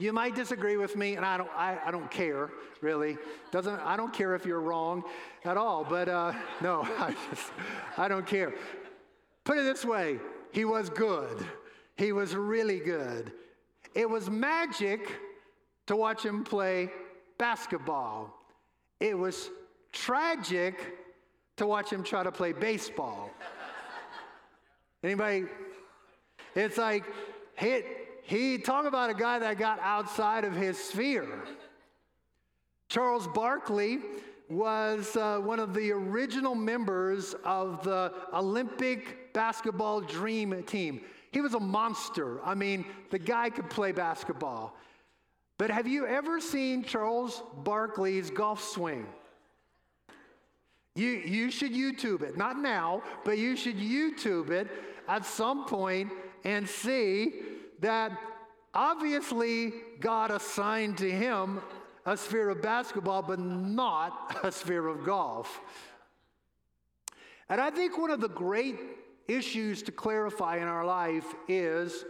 You 0.00 0.12
might 0.12 0.34
disagree 0.36 0.76
with 0.76 0.96
me, 0.96 1.16
and 1.16 1.26
I 1.26 1.36
don't, 1.36 1.50
I, 1.56 1.78
I 1.86 1.90
don't 1.90 2.10
care, 2.10 2.50
really. 2.80 3.16
Doesn't, 3.50 3.80
I 3.80 3.96
don't 3.96 4.12
care 4.12 4.34
if 4.36 4.46
you're 4.46 4.60
wrong 4.60 5.02
at 5.44 5.56
all, 5.56 5.82
but 5.82 6.08
uh, 6.08 6.32
no, 6.60 6.82
I, 6.98 7.14
just, 7.30 7.50
I 7.96 8.06
don't 8.06 8.26
care. 8.26 8.54
Put 9.44 9.58
it 9.58 9.62
this 9.62 9.84
way 9.84 10.18
he 10.52 10.64
was 10.64 10.88
good. 10.88 11.44
He 11.96 12.12
was 12.12 12.34
really 12.34 12.78
good. 12.78 13.32
It 13.94 14.08
was 14.08 14.30
magic 14.30 15.10
to 15.88 15.96
watch 15.96 16.24
him 16.24 16.44
play 16.44 16.90
basketball. 17.38 18.34
It 19.00 19.18
was 19.18 19.50
tragic 19.92 20.74
to 21.56 21.66
watch 21.66 21.90
him 21.90 22.02
try 22.02 22.22
to 22.22 22.30
play 22.30 22.52
baseball. 22.52 23.30
Anybody? 25.02 25.46
It's 26.54 26.76
like 26.76 27.04
he, 27.58 27.82
he 28.22 28.58
talk 28.58 28.84
about 28.84 29.10
a 29.10 29.14
guy 29.14 29.38
that 29.38 29.58
got 29.58 29.80
outside 29.80 30.44
of 30.44 30.54
his 30.54 30.78
sphere. 30.78 31.44
Charles 32.88 33.26
Barkley 33.28 33.98
was 34.50 35.16
uh, 35.16 35.38
one 35.38 35.58
of 35.58 35.74
the 35.74 35.90
original 35.90 36.54
members 36.54 37.34
of 37.44 37.82
the 37.82 38.12
Olympic 38.34 39.32
basketball 39.32 40.00
dream 40.00 40.62
team. 40.64 41.00
He 41.32 41.40
was 41.40 41.54
a 41.54 41.60
monster. 41.60 42.44
I 42.44 42.54
mean, 42.54 42.84
the 43.10 43.18
guy 43.18 43.50
could 43.50 43.70
play 43.70 43.92
basketball. 43.92 44.76
But 45.58 45.72
have 45.72 45.88
you 45.88 46.06
ever 46.06 46.40
seen 46.40 46.84
Charles 46.84 47.42
Barkley's 47.64 48.30
golf 48.30 48.62
swing? 48.62 49.06
You, 50.94 51.08
you 51.08 51.50
should 51.50 51.72
YouTube 51.72 52.22
it. 52.22 52.36
Not 52.36 52.58
now, 52.58 53.02
but 53.24 53.38
you 53.38 53.56
should 53.56 53.76
YouTube 53.76 54.50
it 54.50 54.68
at 55.08 55.26
some 55.26 55.66
point 55.66 56.12
and 56.44 56.68
see 56.68 57.34
that 57.80 58.12
obviously 58.72 59.72
God 60.00 60.30
assigned 60.30 60.98
to 60.98 61.10
him 61.10 61.60
a 62.06 62.16
sphere 62.16 62.50
of 62.50 62.62
basketball, 62.62 63.22
but 63.22 63.38
not 63.38 64.38
a 64.44 64.52
sphere 64.52 64.86
of 64.86 65.04
golf. 65.04 65.60
And 67.48 67.60
I 67.60 67.70
think 67.70 67.98
one 67.98 68.10
of 68.10 68.20
the 68.20 68.28
great 68.28 68.76
issues 69.26 69.82
to 69.84 69.92
clarify 69.92 70.56
in 70.56 70.64
our 70.64 70.84
life 70.84 71.34
is 71.48 72.04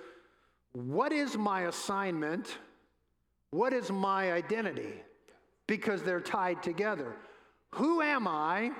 what 0.72 1.12
is 1.12 1.36
my 1.36 1.62
assignment? 1.62 2.58
What 3.50 3.72
is 3.72 3.90
my 3.90 4.32
identity? 4.32 4.94
Because 5.66 6.02
they're 6.02 6.20
tied 6.20 6.62
together. 6.62 7.16
Who 7.72 8.02
am 8.02 8.26
I? 8.26 8.72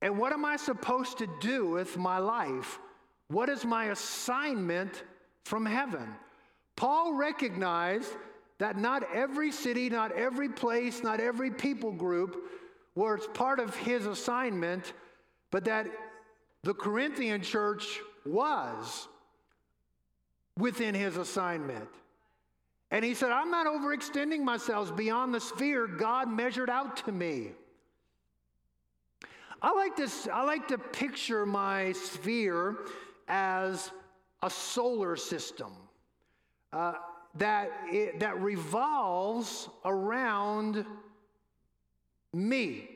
And 0.00 0.18
what 0.18 0.32
am 0.32 0.44
I 0.44 0.56
supposed 0.56 1.18
to 1.18 1.28
do 1.40 1.66
with 1.66 1.96
my 1.96 2.18
life? 2.18 2.78
What 3.28 3.48
is 3.48 3.64
my 3.64 3.86
assignment 3.86 5.04
from 5.44 5.64
heaven? 5.64 6.08
Paul 6.76 7.14
recognized 7.14 8.10
that 8.58 8.76
not 8.76 9.04
every 9.14 9.52
city, 9.52 9.88
not 9.88 10.12
every 10.12 10.48
place, 10.48 11.02
not 11.02 11.20
every 11.20 11.50
people 11.50 11.92
group 11.92 12.36
was 12.94 13.26
part 13.34 13.58
of 13.58 13.74
his 13.74 14.06
assignment, 14.06 14.92
but 15.50 15.64
that 15.64 15.86
the 16.62 16.74
Corinthian 16.74 17.42
church 17.42 18.00
was 18.24 19.08
within 20.58 20.94
his 20.94 21.16
assignment. 21.16 21.88
And 22.92 23.02
he 23.02 23.14
said, 23.14 23.32
I'm 23.32 23.50
not 23.50 23.66
overextending 23.66 24.44
myself 24.44 24.94
beyond 24.94 25.34
the 25.34 25.40
sphere 25.40 25.86
God 25.86 26.30
measured 26.30 26.68
out 26.68 26.98
to 26.98 27.10
me. 27.10 27.52
I 29.62 29.72
like, 29.72 29.96
this, 29.96 30.28
I 30.30 30.44
like 30.44 30.68
to 30.68 30.76
picture 30.76 31.46
my 31.46 31.92
sphere 31.92 32.76
as 33.28 33.90
a 34.42 34.50
solar 34.50 35.16
system. 35.16 35.72
Uh, 36.70 36.92
that, 37.36 37.70
it, 37.90 38.20
that 38.20 38.38
revolves 38.42 39.70
around 39.86 40.84
me. 42.34 42.90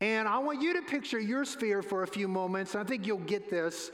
And 0.00 0.26
I 0.26 0.38
want 0.38 0.60
you 0.60 0.74
to 0.74 0.82
picture 0.82 1.20
your 1.20 1.44
sphere 1.44 1.80
for 1.80 2.02
a 2.02 2.08
few 2.08 2.26
moments. 2.26 2.74
I 2.74 2.82
think 2.82 3.06
you'll 3.06 3.18
get 3.18 3.48
this. 3.48 3.92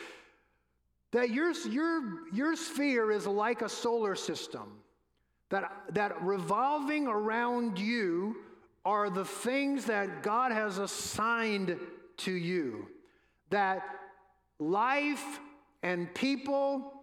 That 1.11 1.28
your, 1.28 1.52
your, 1.69 2.33
your 2.33 2.57
sphere 2.57 3.11
is 3.11 3.26
like 3.26 3.61
a 3.61 3.69
solar 3.69 4.14
system. 4.14 4.78
That, 5.52 5.71
that 5.90 6.23
revolving 6.23 7.06
around 7.06 7.78
you 7.78 8.37
are 8.87 9.11
the 9.11 9.26
things 9.26 9.85
that 9.85 10.23
God 10.23 10.50
has 10.50 10.78
assigned 10.78 11.78
to 12.16 12.32
you. 12.32 12.88
That 13.50 13.82
life 14.59 15.40
and 15.82 16.12
people 16.14 16.94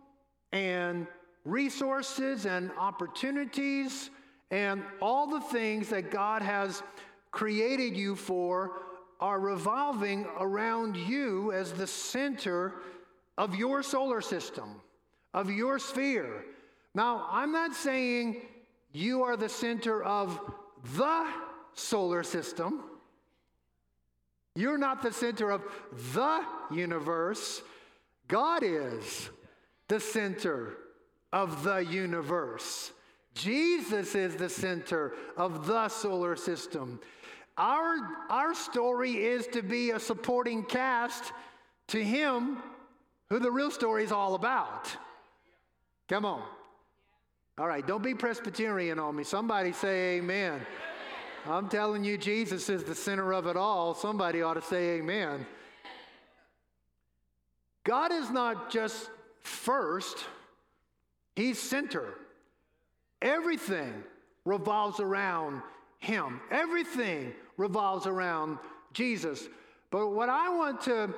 and 0.51 1.06
resources 1.46 2.48
and 2.48 2.72
opportunities 2.75 4.10
and 4.50 4.82
all 5.00 5.27
the 5.27 5.41
things 5.41 5.89
that 5.89 6.10
God 6.10 6.41
has 6.41 6.82
created 7.29 7.96
you 7.96 8.15
for 8.15 8.72
are 9.20 9.39
revolving 9.39 10.25
around 10.39 10.98
you 10.98 11.51
as 11.51 11.72
the 11.74 11.86
center 11.86 12.82
of 13.38 13.56
your 13.56 13.84
solar 13.84 14.22
system, 14.22 14.82
of 15.36 15.51
your 15.51 15.77
sphere. 15.77 16.46
Now, 16.96 17.27
I'm 17.31 17.51
not 17.51 17.75
saying 17.75 18.41
you 18.91 19.24
are 19.24 19.38
the 19.38 19.50
center 19.50 20.03
of 20.03 20.39
the 20.96 21.27
solar 21.74 22.24
system. 22.24 22.84
You're 24.55 24.77
not 24.77 25.01
the 25.01 25.13
center 25.13 25.51
of 25.51 25.63
the 26.13 26.41
universe. 26.72 27.62
God 28.27 28.63
is 28.63 29.29
the 29.88 30.00
center 30.00 30.77
of 31.31 31.63
the 31.63 31.77
universe. 31.77 32.91
Jesus 33.36 34.15
is 34.15 34.36
the 34.36 34.50
center 34.50 35.13
of 35.38 35.67
the 35.67 35.88
solar 35.88 36.36
system. 36.36 37.00
Our, 37.58 37.98
our 38.29 38.53
story 38.53 39.24
is 39.24 39.48
to 39.48 39.62
be 39.62 39.91
a 39.91 40.00
supporting 40.00 40.63
cast 40.63 41.31
to 41.89 42.03
Him 42.03 42.58
who 43.29 43.39
the 43.39 43.51
real 43.51 43.72
story 43.72 44.03
is 44.03 44.12
all 44.12 44.34
about. 44.36 44.89
Come 46.08 46.25
on. 46.25 46.43
All 47.60 47.68
right, 47.68 47.86
don't 47.86 48.01
be 48.01 48.16
Presbyterian 48.16 49.00
on 49.00 49.18
me. 49.18 49.25
Somebody 49.25 49.74
say 49.74 50.18
amen. 50.18 50.62
I'm 51.46 51.68
telling 51.68 52.06
you, 52.06 52.18
Jesus 52.18 52.70
is 52.70 52.86
the 52.86 52.96
center 52.96 53.34
of 53.34 53.48
it 53.48 53.58
all. 53.58 53.94
Somebody 53.94 54.42
ought 54.42 54.54
to 54.54 54.62
say 54.62 54.92
amen. 54.92 55.46
God 57.84 58.13
is 58.13 58.30
not 58.30 58.72
just 58.72 59.10
first, 59.42 60.20
He's 61.36 61.60
center. 61.60 62.13
Everything 63.22 64.06
revolves 64.46 65.01
around 65.01 65.62
Him, 65.98 66.39
everything 66.51 67.34
revolves 67.58 68.08
around 68.08 68.58
Jesus. 68.94 69.50
But 69.92 70.12
what 70.12 70.30
I 70.30 70.48
want 70.56 70.80
to 70.84 71.13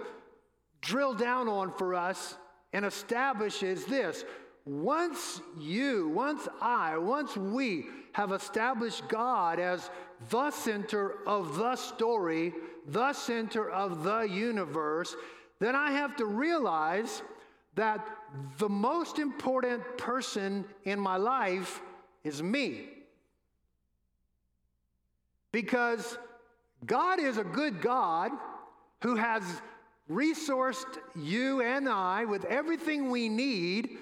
drill 0.81 1.13
down 1.13 1.47
on 1.47 1.71
for 1.77 1.93
us 1.93 2.35
and 2.73 2.83
establish 2.83 3.61
is 3.61 3.85
this 3.85 4.25
once 4.65 5.41
you, 5.59 6.09
once 6.09 6.47
I, 6.61 6.97
once 6.97 7.35
we 7.35 7.85
have 8.13 8.31
established 8.31 9.07
God 9.07 9.59
as 9.59 9.89
the 10.29 10.51
center 10.51 11.27
of 11.27 11.55
the 11.55 11.75
story, 11.75 12.53
the 12.87 13.13
center 13.13 13.69
of 13.69 14.03
the 14.03 14.21
universe, 14.21 15.15
then 15.59 15.75
I 15.75 15.91
have 15.91 16.15
to 16.17 16.25
realize 16.25 17.21
that 17.75 18.05
the 18.57 18.69
most 18.69 19.19
important 19.19 19.97
person 19.97 20.65
in 20.83 20.99
my 20.99 21.17
life 21.17 21.81
is 22.23 22.43
me. 22.43 22.89
Because 25.51 26.17
God 26.85 27.19
is 27.19 27.37
a 27.37 27.43
good 27.43 27.81
God 27.81 28.31
who 29.01 29.15
has 29.15 29.43
resourced 30.09 30.97
you 31.15 31.61
and 31.61 31.87
I 31.87 32.25
with 32.25 32.45
everything 32.45 33.09
we 33.09 33.29
need 33.29 33.97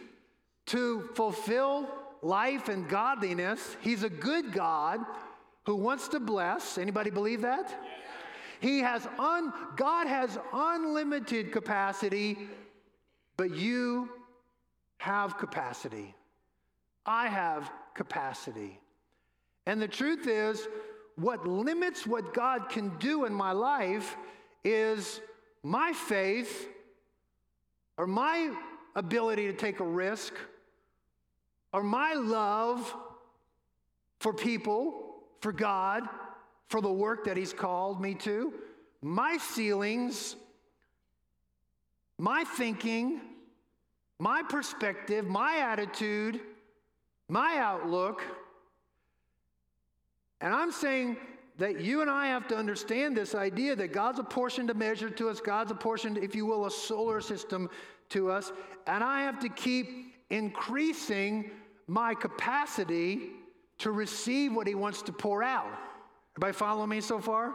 to 0.70 1.10
fulfill 1.14 1.88
life 2.22 2.70
and 2.70 2.88
godliness. 2.90 3.78
He's 3.82 4.04
a 4.04 4.10
good 4.10 4.52
God 4.52 5.00
who 5.66 5.76
wants 5.76 6.08
to 6.10 6.20
bless. 6.20 6.78
Anybody 6.78 7.10
believe 7.10 7.42
that? 7.42 7.84
He 8.60 8.80
has 8.80 9.08
un, 9.18 9.54
God 9.78 10.08
has 10.08 10.38
unlimited 10.52 11.52
capacity 11.52 12.38
but 13.40 13.56
you 13.56 14.10
have 14.98 15.38
capacity. 15.38 16.14
I 17.06 17.28
have 17.28 17.72
capacity. 17.96 18.82
And 19.66 19.82
the 19.82 19.88
truth 19.88 20.28
is, 20.28 20.68
what 21.16 21.48
limits 21.48 22.06
what 22.06 22.34
God 22.34 22.68
can 22.68 22.90
do 22.98 23.24
in 23.24 23.34
my 23.34 23.54
life 23.54 24.18
is 24.66 25.22
my 25.64 25.94
faith 25.94 26.68
or 27.98 28.08
my 28.08 28.54
ability 28.94 29.48
to 29.48 29.54
take 29.54 29.80
a 29.80 29.86
risk 29.86 30.34
or 31.72 31.84
my 31.84 32.14
love 32.14 32.94
for 34.20 34.34
people, 34.34 35.16
for 35.42 35.52
God, 35.52 36.04
for 36.68 36.82
the 36.82 36.92
work 36.92 37.26
that 37.26 37.38
He's 37.38 37.54
called 37.54 38.02
me 38.02 38.16
to, 38.16 38.54
my 39.02 39.38
feelings, 39.38 40.36
my 42.18 42.44
thinking, 42.44 43.22
my 44.20 44.44
perspective, 44.44 45.26
my 45.26 45.58
attitude, 45.58 46.42
my 47.30 47.58
outlook. 47.58 48.22
And 50.42 50.54
I'm 50.54 50.72
saying 50.72 51.18
that 51.58 51.82
you 51.82 52.02
and 52.02 52.10
I 52.10 52.28
have 52.28 52.48
to 52.50 52.58
understand 52.58 53.16
this 53.16 53.36
idea 53.36 53.76
that 53.76 53.94
God's 53.94 54.20
apportioned 54.20 54.70
a 54.70 54.74
measure 54.74 55.10
to 55.10 55.30
us, 55.30 55.40
God's 55.40 55.72
apportioned, 55.72 56.18
if 56.18 56.36
you 56.36 56.46
will, 56.46 56.66
a 56.66 56.72
solar 56.72 57.22
system 57.22 57.70
to 58.10 58.32
us, 58.32 58.52
and 58.88 59.04
I 59.04 59.22
have 59.22 59.40
to 59.42 59.50
keep 59.50 60.16
increasing 60.30 61.52
my 61.90 62.14
capacity 62.14 63.32
to 63.80 63.92
receive 63.92 64.54
what 64.54 64.68
He 64.68 64.76
wants 64.76 65.02
to 65.02 65.12
pour 65.12 65.42
out. 65.42 65.72
Everybody 66.38 66.54
follow 66.54 66.86
me 66.86 67.02
so 67.02 67.20
far? 67.20 67.54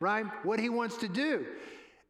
Right? 0.00 0.26
What 0.42 0.58
He 0.58 0.68
wants 0.68 0.96
to 0.98 1.08
do. 1.08 1.46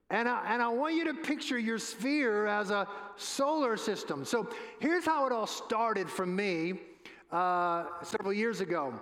And 0.09 0.29
I, 0.29 0.53
and 0.53 0.63
I 0.63 0.69
want 0.69 0.95
you 0.95 1.05
to 1.05 1.15
picture 1.15 1.59
your 1.59 1.79
sphere 1.79 2.47
as 2.47 2.71
a 2.71 2.89
solar 3.17 3.77
system. 3.77 4.25
So 4.25 4.49
here's 4.81 5.05
how 5.05 5.27
it 5.27 5.33
all 5.33 5.47
started 5.47 6.09
for 6.09 6.27
me 6.27 6.81
uh, 7.31 7.85
several 8.03 8.33
years 8.33 8.61
ago. 8.61 8.99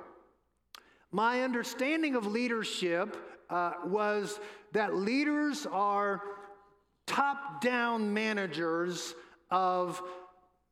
My 1.13 1.43
understanding 1.43 2.17
of 2.17 2.27
leadership 2.27 3.17
uh, 3.49 3.73
was 3.87 4.41
that 4.73 4.97
leaders 4.97 5.65
are 5.65 6.21
top 7.07 7.63
down 7.63 8.13
managers 8.13 9.15
of 9.51 10.03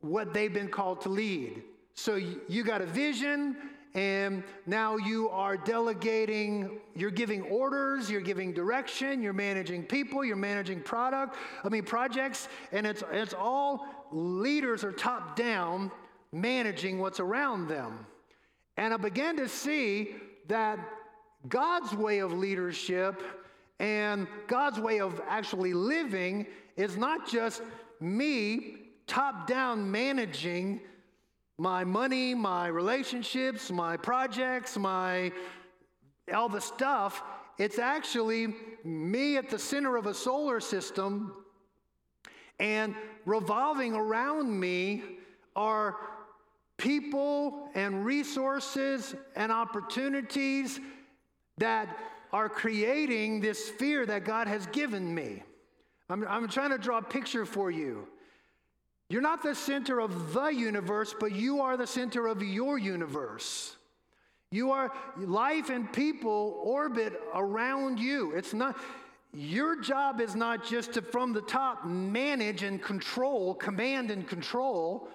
what 0.01 0.33
they've 0.33 0.53
been 0.53 0.69
called 0.69 1.01
to 1.01 1.09
lead. 1.09 1.63
So 1.97 2.15
you 2.15 2.63
got 2.63 2.81
a 2.81 2.85
vision, 2.85 3.57
and 3.95 4.43
now 4.67 4.97
you 4.97 5.29
are 5.29 5.57
delegating, 5.57 6.79
you're 6.95 7.09
giving 7.09 7.41
orders, 7.41 8.07
you're 8.07 8.21
giving 8.21 8.53
direction, 8.53 9.23
you're 9.23 9.33
managing 9.33 9.83
people, 9.83 10.23
you're 10.23 10.35
managing 10.35 10.79
product, 10.81 11.35
I 11.63 11.69
mean 11.69 11.83
projects, 11.83 12.49
and 12.71 12.85
it's 12.85 13.03
it's 13.11 13.33
all 13.33 13.87
leaders 14.11 14.83
are 14.83 14.91
top 14.91 15.35
down 15.35 15.89
managing 16.31 16.99
what's 16.99 17.19
around 17.19 17.67
them. 17.67 18.05
And 18.77 18.93
I 18.93 18.97
began 18.97 19.35
to 19.37 19.49
see 19.49 20.13
that 20.49 20.77
God's 21.49 21.95
way 21.95 22.19
of 22.19 22.31
leadership 22.31 23.23
and 23.79 24.27
God's 24.45 24.79
way 24.79 24.99
of 24.99 25.19
actually 25.27 25.73
living 25.73 26.45
is 26.75 26.95
not 26.95 27.27
just 27.27 27.63
me 27.99 28.75
top 29.07 29.47
down 29.47 29.89
managing 29.89 30.81
my 31.57 31.83
money, 31.83 32.33
my 32.33 32.67
relationships, 32.67 33.71
my 33.71 33.97
projects, 33.97 34.77
my 34.77 35.31
all 36.33 36.49
the 36.49 36.61
stuff, 36.61 37.23
it's 37.57 37.79
actually 37.79 38.53
me 38.83 39.37
at 39.37 39.49
the 39.49 39.57
center 39.57 39.95
of 39.95 40.05
a 40.05 40.13
solar 40.13 40.59
system 40.59 41.33
and 42.59 42.95
revolving 43.25 43.93
around 43.93 44.59
me 44.59 45.03
are 45.55 45.95
people 46.77 47.69
and 47.73 48.05
resources 48.05 49.15
and 49.35 49.51
opportunities 49.51 50.79
that 51.57 51.97
are 52.31 52.49
creating 52.49 53.39
this 53.39 53.67
sphere 53.67 54.05
that 54.05 54.25
God 54.25 54.47
has 54.47 54.67
given 54.67 55.13
me. 55.13 55.43
I'm, 56.09 56.25
I'm 56.27 56.47
trying 56.47 56.71
to 56.71 56.77
draw 56.77 56.99
a 56.99 57.03
picture 57.03 57.45
for 57.45 57.71
you. 57.71 58.07
You're 59.09 59.21
not 59.21 59.41
the 59.41 59.55
center 59.55 60.01
of 60.01 60.33
the 60.33 60.47
universe, 60.47 61.15
but 61.17 61.31
you 61.31 61.61
are 61.61 61.77
the 61.77 61.87
center 61.87 62.27
of 62.27 62.43
your 62.43 62.77
universe. 62.77 63.77
You 64.51 64.71
are 64.71 64.91
life 65.17 65.69
and 65.69 65.91
people 65.91 66.61
orbit 66.63 67.19
around 67.33 67.99
you. 67.99 68.33
It's 68.33 68.53
not 68.53 68.77
your 69.33 69.79
job 69.79 70.21
is 70.21 70.35
not 70.35 70.65
just 70.65 70.93
to 70.93 71.01
from 71.01 71.33
the 71.33 71.41
top 71.41 71.85
manage 71.85 72.63
and 72.63 72.81
control, 72.81 73.53
command 73.53 74.09
and 74.09 74.27
control. 74.27 75.09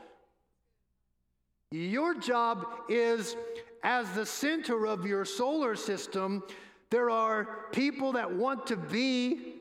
Your 1.70 2.14
job 2.14 2.66
is 2.88 3.36
as 3.82 4.10
the 4.12 4.26
center 4.26 4.86
of 4.86 5.06
your 5.06 5.24
solar 5.24 5.74
system, 5.74 6.42
there 6.90 7.10
are 7.10 7.66
people 7.72 8.12
that 8.12 8.30
want 8.30 8.66
to 8.66 8.76
be 8.76 9.54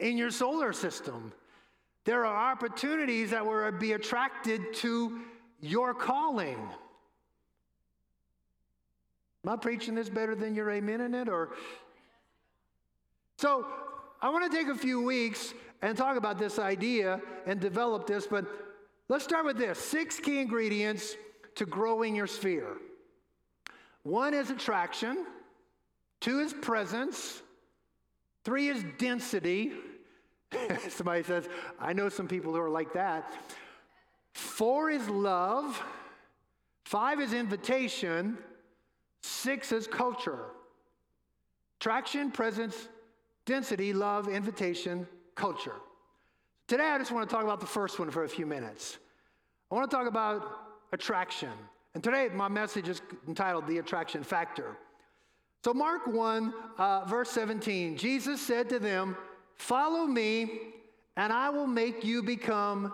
in 0.00 0.16
your 0.16 0.30
solar 0.30 0.72
system. 0.72 1.32
There 2.04 2.26
are 2.26 2.52
opportunities 2.52 3.30
that 3.30 3.44
will 3.46 3.70
be 3.72 3.92
attracted 3.92 4.74
to 4.74 5.20
your 5.60 5.94
calling. 5.94 6.58
Am 9.44 9.52
I 9.52 9.56
preaching 9.56 9.94
this 9.94 10.08
better 10.08 10.34
than 10.34 10.54
your 10.54 10.70
amen 10.70 11.00
in 11.00 11.14
it? 11.14 11.28
Or 11.28 11.50
so 13.38 13.66
I 14.20 14.30
want 14.30 14.50
to 14.50 14.56
take 14.56 14.68
a 14.68 14.78
few 14.78 15.02
weeks 15.02 15.52
and 15.80 15.96
talk 15.96 16.16
about 16.16 16.38
this 16.38 16.58
idea 16.58 17.20
and 17.46 17.60
develop 17.60 18.06
this, 18.06 18.26
but 18.26 18.46
let's 19.08 19.24
start 19.24 19.44
with 19.44 19.58
this 19.58 19.78
six 19.78 20.20
key 20.20 20.40
ingredients 20.40 21.16
to 21.56 21.66
growing 21.66 22.14
your 22.14 22.28
sphere. 22.28 22.76
One 24.04 24.32
is 24.32 24.50
attraction, 24.50 25.26
two 26.20 26.40
is 26.40 26.52
presence, 26.52 27.42
three 28.44 28.68
is 28.68 28.84
density. 28.98 29.72
Somebody 30.88 31.22
says, 31.22 31.48
I 31.78 31.92
know 31.92 32.08
some 32.08 32.28
people 32.28 32.52
who 32.52 32.60
are 32.60 32.70
like 32.70 32.92
that. 32.94 33.32
Four 34.32 34.90
is 34.90 35.08
love, 35.08 35.80
five 36.84 37.20
is 37.20 37.32
invitation, 37.32 38.38
six 39.22 39.72
is 39.72 39.86
culture. 39.86 40.40
Attraction, 41.80 42.30
presence, 42.30 42.88
density, 43.44 43.92
love, 43.92 44.28
invitation, 44.28 45.06
culture. 45.34 45.74
Today, 46.68 46.84
I 46.84 46.98
just 46.98 47.10
want 47.10 47.28
to 47.28 47.34
talk 47.34 47.44
about 47.44 47.60
the 47.60 47.66
first 47.66 47.98
one 47.98 48.10
for 48.10 48.24
a 48.24 48.28
few 48.28 48.46
minutes. 48.46 48.98
I 49.70 49.74
want 49.74 49.90
to 49.90 49.96
talk 49.96 50.06
about 50.06 50.46
attraction. 50.92 51.50
And 51.94 52.02
today, 52.02 52.28
my 52.32 52.48
message 52.48 52.88
is 52.88 53.02
entitled 53.26 53.66
The 53.66 53.78
Attraction 53.78 54.22
Factor. 54.22 54.76
So, 55.64 55.74
Mark 55.74 56.06
1, 56.06 56.54
uh, 56.78 57.04
verse 57.04 57.30
17, 57.30 57.96
Jesus 57.96 58.40
said 58.40 58.68
to 58.68 58.78
them, 58.78 59.16
Follow 59.56 60.06
me, 60.06 60.60
and 61.16 61.32
I 61.32 61.50
will 61.50 61.66
make 61.66 62.04
you 62.04 62.22
become 62.22 62.92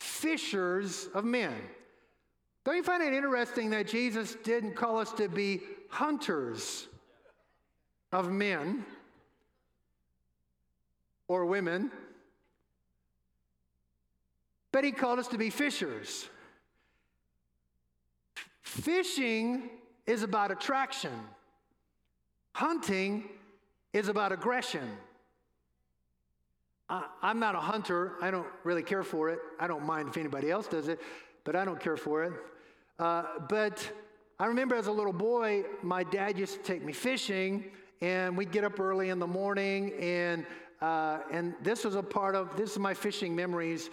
fishers 0.00 1.08
of 1.14 1.24
men. 1.24 1.54
Don't 2.64 2.76
you 2.76 2.82
find 2.82 3.02
it 3.02 3.12
interesting 3.12 3.70
that 3.70 3.88
Jesus 3.88 4.36
didn't 4.44 4.74
call 4.74 4.98
us 4.98 5.12
to 5.12 5.28
be 5.28 5.62
hunters 5.88 6.86
of 8.12 8.30
men 8.30 8.84
or 11.28 11.46
women, 11.46 11.90
but 14.70 14.84
he 14.84 14.92
called 14.92 15.18
us 15.18 15.28
to 15.28 15.38
be 15.38 15.50
fishers. 15.50 16.28
Fishing 18.62 19.70
is 20.06 20.22
about 20.22 20.50
attraction, 20.50 21.12
hunting 22.54 23.24
is 23.92 24.08
about 24.08 24.32
aggression. 24.32 24.88
I, 26.92 27.30
am 27.30 27.38
not 27.38 27.54
a 27.54 27.60
hunter. 27.60 28.12
I 28.20 28.30
don't 28.30 28.46
really 28.64 28.82
care 28.82 29.02
for 29.02 29.30
it. 29.30 29.38
I 29.58 29.66
don't 29.66 29.86
mind 29.86 30.10
if 30.10 30.18
anybody 30.18 30.50
else 30.50 30.66
does 30.66 30.88
it, 30.88 31.00
but 31.42 31.56
I 31.56 31.64
don't 31.64 31.80
care 31.80 31.96
for 31.96 32.24
it. 32.24 32.32
Uh, 32.98 33.24
but 33.48 33.90
I 34.38 34.44
remember 34.44 34.74
as 34.74 34.88
a 34.88 34.92
little 34.92 35.12
boy, 35.12 35.64
my 35.82 36.04
dad 36.04 36.38
used 36.38 36.52
to 36.52 36.62
take 36.62 36.84
me 36.84 36.92
fishing, 36.92 37.64
and 38.02 38.36
we'd 38.36 38.52
get 38.52 38.62
up 38.62 38.78
early 38.78 39.08
in 39.08 39.18
the 39.18 39.26
morning, 39.26 39.94
and 39.98 40.44
uh, 40.82 41.20
and 41.30 41.54
this 41.62 41.84
was 41.84 41.94
a 41.94 42.02
part 42.02 42.34
of 42.34 42.56
this 42.56 42.72
is 42.72 42.78
my 42.78 42.92
fishing 42.92 43.34
memories. 43.34 43.88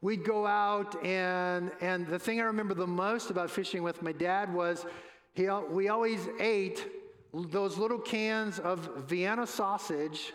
We'd 0.00 0.24
go 0.24 0.46
out, 0.46 1.02
and 1.04 1.72
and 1.80 2.06
the 2.06 2.20
thing 2.20 2.40
I 2.40 2.44
remember 2.44 2.74
the 2.74 2.86
most 2.86 3.30
about 3.30 3.50
fishing 3.50 3.82
with 3.82 4.00
my 4.00 4.12
dad 4.12 4.52
was 4.54 4.86
he 5.32 5.48
we 5.70 5.88
always 5.88 6.28
ate 6.38 6.86
those 7.32 7.78
little 7.78 7.98
cans 7.98 8.60
of 8.60 9.08
Vienna 9.08 9.44
sausage 9.44 10.34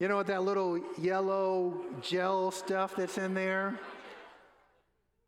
you 0.00 0.08
know 0.08 0.16
what 0.16 0.26
that 0.28 0.42
little 0.42 0.80
yellow 0.98 1.74
gel 2.00 2.50
stuff 2.50 2.96
that's 2.96 3.18
in 3.18 3.34
there? 3.34 3.78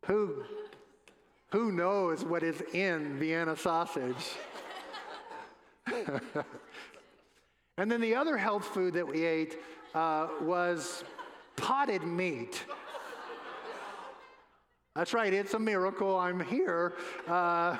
Who, 0.07 0.43
who 1.51 1.71
knows 1.71 2.25
what 2.25 2.41
is 2.41 2.59
in 2.73 3.19
Vienna 3.19 3.55
sausage? 3.55 4.31
and 7.77 7.91
then 7.91 8.01
the 8.01 8.15
other 8.15 8.35
health 8.35 8.65
food 8.65 8.95
that 8.95 9.07
we 9.07 9.23
ate 9.23 9.59
uh, 9.93 10.27
was 10.41 11.03
potted 11.55 12.01
meat. 12.01 12.65
That's 14.95 15.13
right, 15.13 15.31
it's 15.31 15.53
a 15.53 15.59
miracle 15.59 16.17
I'm 16.17 16.39
here. 16.39 16.93
Uh, 17.27 17.77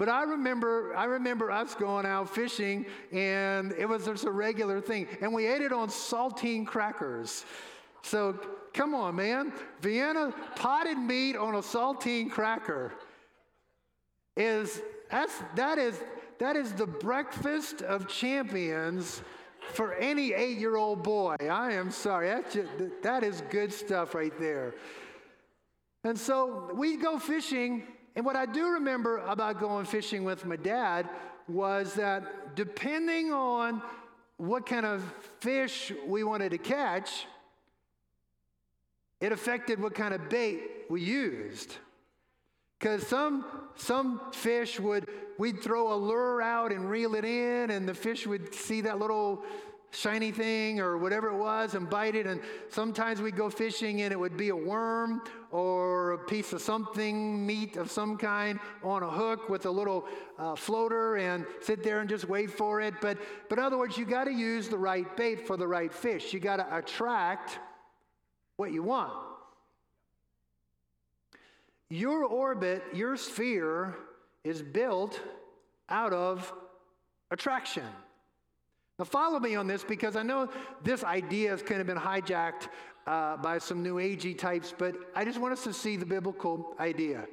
but 0.00 0.08
I 0.08 0.22
remember, 0.22 0.96
I 0.96 1.04
remember 1.04 1.50
us 1.50 1.74
going 1.74 2.06
out 2.06 2.34
fishing, 2.34 2.86
and 3.12 3.72
it 3.72 3.86
was 3.86 4.06
just 4.06 4.24
a 4.24 4.30
regular 4.30 4.80
thing. 4.80 5.06
And 5.20 5.34
we 5.34 5.46
ate 5.46 5.60
it 5.60 5.74
on 5.74 5.88
saltine 5.88 6.66
crackers. 6.66 7.44
So 8.00 8.40
come 8.72 8.94
on, 8.94 9.16
man. 9.16 9.52
Vienna 9.82 10.32
potted 10.56 10.96
meat 10.96 11.36
on 11.36 11.56
a 11.56 11.58
saltine 11.58 12.30
cracker 12.30 12.94
is 14.38 14.80
that's 15.10 15.34
that 15.56 15.76
is 15.76 16.00
that 16.38 16.56
is 16.56 16.72
the 16.72 16.86
breakfast 16.86 17.82
of 17.82 18.08
champions 18.08 19.20
for 19.74 19.92
any 19.96 20.32
eight-year-old 20.32 21.02
boy. 21.02 21.36
I 21.42 21.72
am 21.72 21.90
sorry. 21.90 22.28
That's 22.28 22.54
just, 22.54 22.70
that 23.02 23.22
is 23.22 23.42
good 23.50 23.70
stuff 23.70 24.14
right 24.14 24.32
there. 24.40 24.72
And 26.04 26.18
so 26.18 26.70
we 26.72 26.96
go 26.96 27.18
fishing 27.18 27.82
and 28.16 28.24
what 28.24 28.36
I 28.36 28.46
do 28.46 28.70
remember 28.70 29.18
about 29.18 29.60
going 29.60 29.86
fishing 29.86 30.24
with 30.24 30.44
my 30.44 30.56
dad 30.56 31.08
was 31.48 31.94
that 31.94 32.54
depending 32.56 33.32
on 33.32 33.82
what 34.36 34.66
kind 34.66 34.86
of 34.86 35.02
fish 35.40 35.92
we 36.06 36.24
wanted 36.24 36.50
to 36.50 36.58
catch, 36.58 37.26
it 39.20 39.32
affected 39.32 39.80
what 39.80 39.94
kind 39.94 40.14
of 40.14 40.28
bait 40.28 40.62
we 40.88 41.02
used. 41.02 41.76
Because 42.78 43.06
some, 43.06 43.44
some 43.76 44.20
fish 44.32 44.80
would, 44.80 45.06
we'd 45.38 45.62
throw 45.62 45.92
a 45.92 45.96
lure 45.96 46.40
out 46.40 46.72
and 46.72 46.88
reel 46.88 47.14
it 47.14 47.26
in, 47.26 47.70
and 47.70 47.86
the 47.86 47.94
fish 47.94 48.26
would 48.26 48.54
see 48.54 48.80
that 48.80 48.98
little 48.98 49.42
shiny 49.90 50.30
thing 50.30 50.80
or 50.80 50.96
whatever 50.96 51.28
it 51.28 51.36
was 51.36 51.74
and 51.74 51.90
bite 51.90 52.14
it. 52.14 52.26
And 52.26 52.40
sometimes 52.68 53.20
we'd 53.20 53.36
go 53.36 53.50
fishing 53.50 54.02
and 54.02 54.12
it 54.12 54.18
would 54.18 54.36
be 54.36 54.48
a 54.48 54.56
worm 54.56 55.22
or 55.50 56.12
a 56.12 56.18
piece 56.18 56.52
of 56.52 56.60
something, 56.60 57.44
meat 57.44 57.76
of 57.76 57.90
some 57.90 58.16
kind, 58.16 58.60
on 58.82 59.02
a 59.02 59.10
hook 59.10 59.48
with 59.48 59.66
a 59.66 59.70
little 59.70 60.04
uh, 60.38 60.54
floater 60.54 61.16
and 61.16 61.44
sit 61.60 61.82
there 61.82 62.00
and 62.00 62.08
just 62.08 62.28
wait 62.28 62.50
for 62.50 62.80
it. 62.80 62.94
But, 63.00 63.18
but 63.48 63.58
in 63.58 63.64
other 63.64 63.78
words, 63.78 63.98
you 63.98 64.04
got 64.04 64.24
to 64.24 64.32
use 64.32 64.68
the 64.68 64.78
right 64.78 65.16
bait 65.16 65.46
for 65.46 65.56
the 65.56 65.66
right 65.66 65.92
fish. 65.92 66.32
You 66.32 66.40
got 66.40 66.56
to 66.56 66.76
attract 66.76 67.58
what 68.56 68.72
you 68.72 68.82
want. 68.82 69.12
Your 71.88 72.24
orbit, 72.24 72.84
your 72.92 73.16
sphere, 73.16 73.96
is 74.44 74.62
built 74.62 75.20
out 75.88 76.12
of 76.12 76.52
attraction. 77.32 77.84
Now, 78.98 79.06
follow 79.06 79.40
me 79.40 79.56
on 79.56 79.66
this 79.66 79.82
because 79.82 80.14
I 80.14 80.22
know 80.22 80.48
this 80.84 81.02
idea 81.02 81.50
has 81.50 81.62
kind 81.62 81.80
of 81.80 81.86
been 81.86 81.96
hijacked 81.96 82.68
uh, 83.10 83.36
by 83.38 83.58
some 83.58 83.82
new 83.82 83.96
agey 83.96 84.38
types, 84.38 84.72
but 84.76 84.94
I 85.16 85.24
just 85.24 85.40
want 85.40 85.52
us 85.52 85.64
to 85.64 85.72
see 85.72 85.96
the 85.96 86.06
biblical 86.06 86.76
idea. 86.78 87.26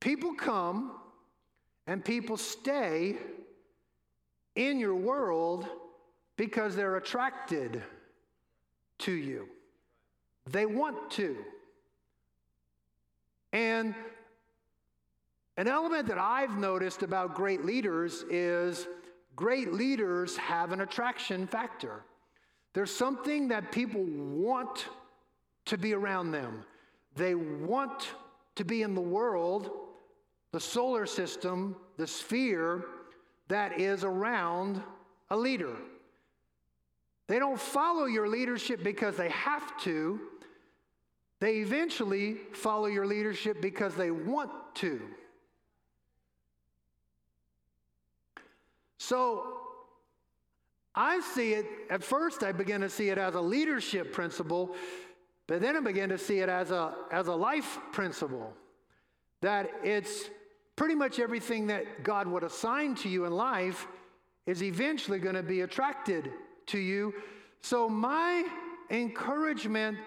People 0.00 0.32
come 0.32 0.92
and 1.86 2.02
people 2.02 2.38
stay 2.38 3.16
in 4.56 4.78
your 4.78 4.94
world 4.94 5.66
because 6.36 6.74
they're 6.74 6.96
attracted 6.96 7.82
to 9.00 9.12
you. 9.12 9.48
They 10.50 10.64
want 10.64 11.10
to. 11.12 11.36
And 13.52 13.94
an 15.58 15.68
element 15.68 16.08
that 16.08 16.18
I've 16.18 16.56
noticed 16.56 17.02
about 17.02 17.34
great 17.34 17.66
leaders 17.66 18.24
is 18.30 18.86
Great 19.36 19.72
leaders 19.72 20.36
have 20.36 20.70
an 20.72 20.80
attraction 20.80 21.46
factor. 21.46 22.02
There's 22.74 22.94
something 22.94 23.48
that 23.48 23.72
people 23.72 24.02
want 24.02 24.86
to 25.66 25.78
be 25.78 25.94
around 25.94 26.32
them. 26.32 26.64
They 27.14 27.34
want 27.34 28.08
to 28.56 28.64
be 28.64 28.82
in 28.82 28.94
the 28.94 29.00
world, 29.00 29.70
the 30.52 30.60
solar 30.60 31.06
system, 31.06 31.76
the 31.96 32.06
sphere 32.06 32.84
that 33.48 33.80
is 33.80 34.04
around 34.04 34.82
a 35.30 35.36
leader. 35.36 35.76
They 37.28 37.38
don't 37.38 37.60
follow 37.60 38.04
your 38.04 38.28
leadership 38.28 38.82
because 38.82 39.16
they 39.16 39.30
have 39.30 39.80
to. 39.82 40.20
They 41.40 41.56
eventually 41.58 42.38
follow 42.52 42.86
your 42.86 43.06
leadership 43.06 43.60
because 43.60 43.94
they 43.94 44.10
want 44.10 44.50
to. 44.76 45.00
So 48.98 49.63
I 50.94 51.20
see 51.20 51.54
it, 51.54 51.66
at 51.90 52.04
first, 52.04 52.42
I 52.42 52.52
begin 52.52 52.80
to 52.82 52.88
see 52.88 53.08
it 53.08 53.18
as 53.18 53.34
a 53.34 53.40
leadership 53.40 54.12
principle, 54.12 54.76
but 55.48 55.60
then 55.60 55.76
I 55.76 55.80
begin 55.80 56.08
to 56.10 56.18
see 56.18 56.38
it 56.38 56.48
as 56.48 56.70
a, 56.70 56.94
as 57.10 57.26
a 57.26 57.34
life 57.34 57.78
principle. 57.92 58.52
That 59.42 59.70
it's 59.82 60.30
pretty 60.76 60.94
much 60.94 61.18
everything 61.18 61.66
that 61.66 62.04
God 62.04 62.28
would 62.28 62.44
assign 62.44 62.94
to 62.96 63.08
you 63.08 63.24
in 63.24 63.32
life 63.32 63.86
is 64.46 64.62
eventually 64.62 65.18
going 65.18 65.34
to 65.34 65.42
be 65.42 65.62
attracted 65.62 66.30
to 66.66 66.78
you. 66.78 67.12
So, 67.60 67.88
my 67.88 68.46
encouragement 68.90 69.98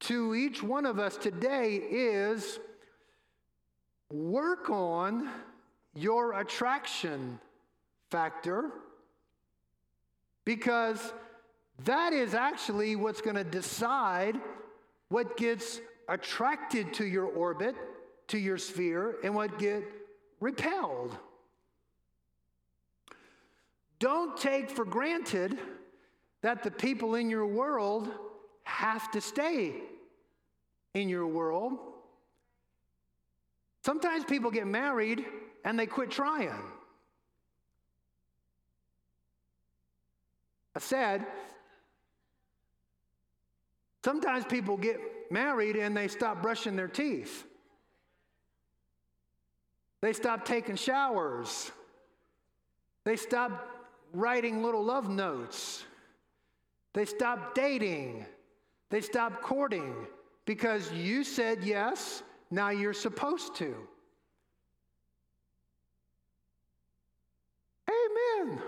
to 0.00 0.34
each 0.34 0.62
one 0.62 0.86
of 0.86 0.98
us 0.98 1.16
today 1.16 1.74
is 1.76 2.58
work 4.10 4.70
on 4.70 5.28
your 5.94 6.40
attraction 6.40 7.38
factor 8.10 8.70
because 10.44 11.12
that 11.84 12.12
is 12.12 12.34
actually 12.34 12.96
what's 12.96 13.20
going 13.20 13.36
to 13.36 13.44
decide 13.44 14.40
what 15.08 15.36
gets 15.36 15.80
attracted 16.08 16.92
to 16.94 17.04
your 17.04 17.26
orbit, 17.26 17.74
to 18.28 18.38
your 18.38 18.58
sphere, 18.58 19.16
and 19.22 19.34
what 19.34 19.58
get 19.58 19.84
repelled. 20.40 21.16
Don't 23.98 24.36
take 24.36 24.70
for 24.70 24.84
granted 24.84 25.58
that 26.42 26.62
the 26.62 26.70
people 26.70 27.14
in 27.14 27.28
your 27.28 27.46
world 27.46 28.08
have 28.64 29.10
to 29.10 29.20
stay 29.20 29.74
in 30.94 31.08
your 31.08 31.26
world. 31.26 31.74
Sometimes 33.84 34.24
people 34.24 34.50
get 34.50 34.66
married 34.66 35.24
and 35.64 35.78
they 35.78 35.86
quit 35.86 36.10
trying. 36.10 36.62
I 40.74 40.78
said, 40.78 41.26
sometimes 44.04 44.44
people 44.44 44.76
get 44.76 45.00
married 45.30 45.76
and 45.76 45.96
they 45.96 46.08
stop 46.08 46.42
brushing 46.42 46.76
their 46.76 46.88
teeth. 46.88 47.44
They 50.00 50.12
stop 50.12 50.44
taking 50.44 50.76
showers. 50.76 51.70
They 53.04 53.16
stop 53.16 53.68
writing 54.12 54.62
little 54.62 54.84
love 54.84 55.08
notes. 55.08 55.84
They 56.94 57.04
stop 57.04 57.54
dating. 57.54 58.26
They 58.90 59.00
stop 59.00 59.42
courting 59.42 59.94
because 60.44 60.90
you 60.92 61.22
said 61.22 61.62
yes, 61.62 62.22
now 62.50 62.70
you're 62.70 62.92
supposed 62.92 63.54
to. 63.56 63.74
Amen. 67.88 68.60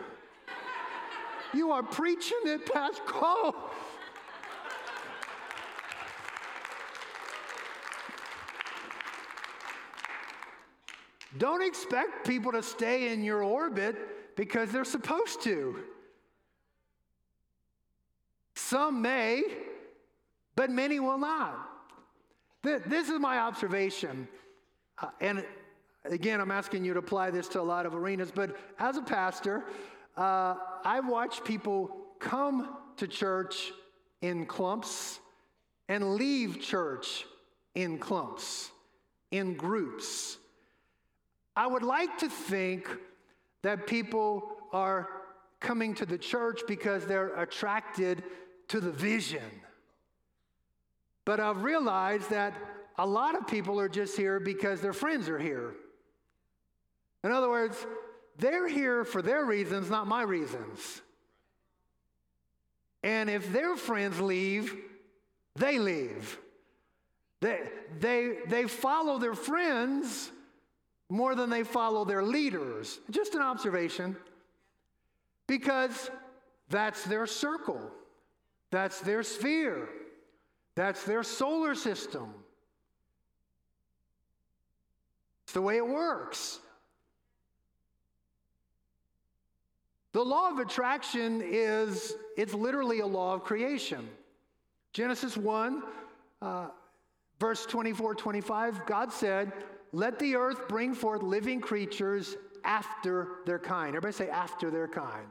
You 1.55 1.71
are 1.71 1.83
preaching 1.83 2.39
it, 2.45 2.65
Pastor 2.73 3.03
Cole. 3.07 3.55
Don't 11.39 11.63
expect 11.63 12.27
people 12.27 12.53
to 12.53 12.63
stay 12.63 13.13
in 13.13 13.23
your 13.25 13.43
orbit 13.43 14.37
because 14.37 14.71
they're 14.71 14.85
supposed 14.85 15.43
to. 15.43 15.79
Some 18.55 19.03
may, 19.03 19.43
but 20.57 20.71
many 20.71 21.01
will 21.01 21.19
not. 21.19 21.69
This 22.63 23.09
is 23.09 23.19
my 23.19 23.39
observation. 23.39 24.29
Uh, 24.99 25.09
and 25.21 25.45
again, 26.05 26.41
I'm 26.41 26.51
asking 26.51 26.85
you 26.85 26.93
to 26.93 26.99
apply 27.01 27.31
this 27.31 27.49
to 27.49 27.61
a 27.61 27.63
lot 27.63 27.87
of 27.87 27.95
arenas, 27.95 28.31
but 28.33 28.57
as 28.79 28.97
a 28.97 29.03
pastor, 29.03 29.65
uh, 30.17 30.55
I've 30.85 31.09
watched 31.09 31.45
people 31.45 31.97
come 32.19 32.77
to 32.97 33.07
church 33.07 33.73
in 34.21 34.47
clumps 34.47 35.21
and 35.89 36.15
leave 36.15 36.61
church 36.61 37.25
in 37.75 37.99
clumps, 37.99 38.71
in 39.31 39.55
groups. 39.55 40.39
I 41.57 41.67
would 41.67 41.83
like 41.83 42.19
to 42.19 42.29
think 42.29 42.89
that 43.63 43.87
people 43.87 44.57
are 44.73 45.09
coming 45.61 45.95
to 45.95 46.07
the 46.07 46.19
church 46.19 46.61
because 46.67 47.07
they're 47.07 47.35
attracted 47.41 48.23
to 48.69 48.81
the 48.81 48.91
vision. 48.91 49.43
But 51.25 51.41
I've 51.41 51.63
realized 51.63 52.31
that 52.31 52.55
a 52.99 53.07
lot 53.07 53.37
of 53.37 53.47
people 53.47 53.79
are 53.81 53.89
just 53.89 54.17
here 54.17 54.41
because 54.41 54.81
their 54.81 54.93
friends 54.93 55.29
are 55.29 55.39
here. 55.39 55.75
In 57.25 57.31
other 57.31 57.49
words, 57.49 57.87
they're 58.39 58.69
here 58.69 59.05
for 59.05 59.23
their 59.23 59.45
reasons, 59.45 59.91
not 59.91 60.07
my 60.07 60.23
reasons. 60.23 61.03
And 63.03 63.29
if 63.29 63.53
their 63.53 63.77
friends 63.77 64.21
leave, 64.21 64.75
they 65.57 65.79
leave. 65.79 66.39
They, 67.41 67.61
they, 67.99 68.37
they 68.47 68.69
follow 68.69 69.19
their 69.19 69.35
friends 69.35 70.31
more 71.09 71.35
than 71.35 71.51
they 71.51 71.65
follow 71.65 72.05
their 72.05 72.23
leaders. 72.23 73.01
Just 73.11 73.35
an 73.35 73.43
observation. 73.43 74.17
Because 75.47 76.11
that's 76.71 77.05
their 77.05 77.27
circle, 77.27 77.91
that's 78.71 79.01
their 79.01 79.23
sphere, 79.23 79.89
that's 80.75 81.05
their 81.05 81.23
solar 81.23 81.75
system. 81.75 82.33
It's 85.45 85.53
the 85.53 85.61
way 85.61 85.77
it 85.77 85.87
works. 85.87 86.61
The 90.13 90.23
law 90.23 90.51
of 90.51 90.59
attraction 90.59 91.43
is, 91.43 92.15
it's 92.37 92.53
literally 92.53 93.01
a 93.01 93.07
law 93.07 93.35
of 93.35 93.45
creation. 93.45 94.09
Genesis 94.93 95.39
1, 95.39 95.83
uh, 96.43 96.69
verse 97.41 97.65
24, 97.65 98.15
25, 98.15 98.85
God 98.85 99.11
said, 99.11 99.53
Let 99.93 100.19
the 100.19 100.37
earth 100.37 100.69
bring 100.69 100.95
forth 100.95 101.23
living 101.23 101.61
creatures 101.61 102.37
after 102.65 103.29
their 103.47 103.59
kind. 103.59 103.97
Everybody 103.97 104.13
say, 104.13 104.29
after 104.29 104.71
their 104.71 104.87
kind. 104.87 105.27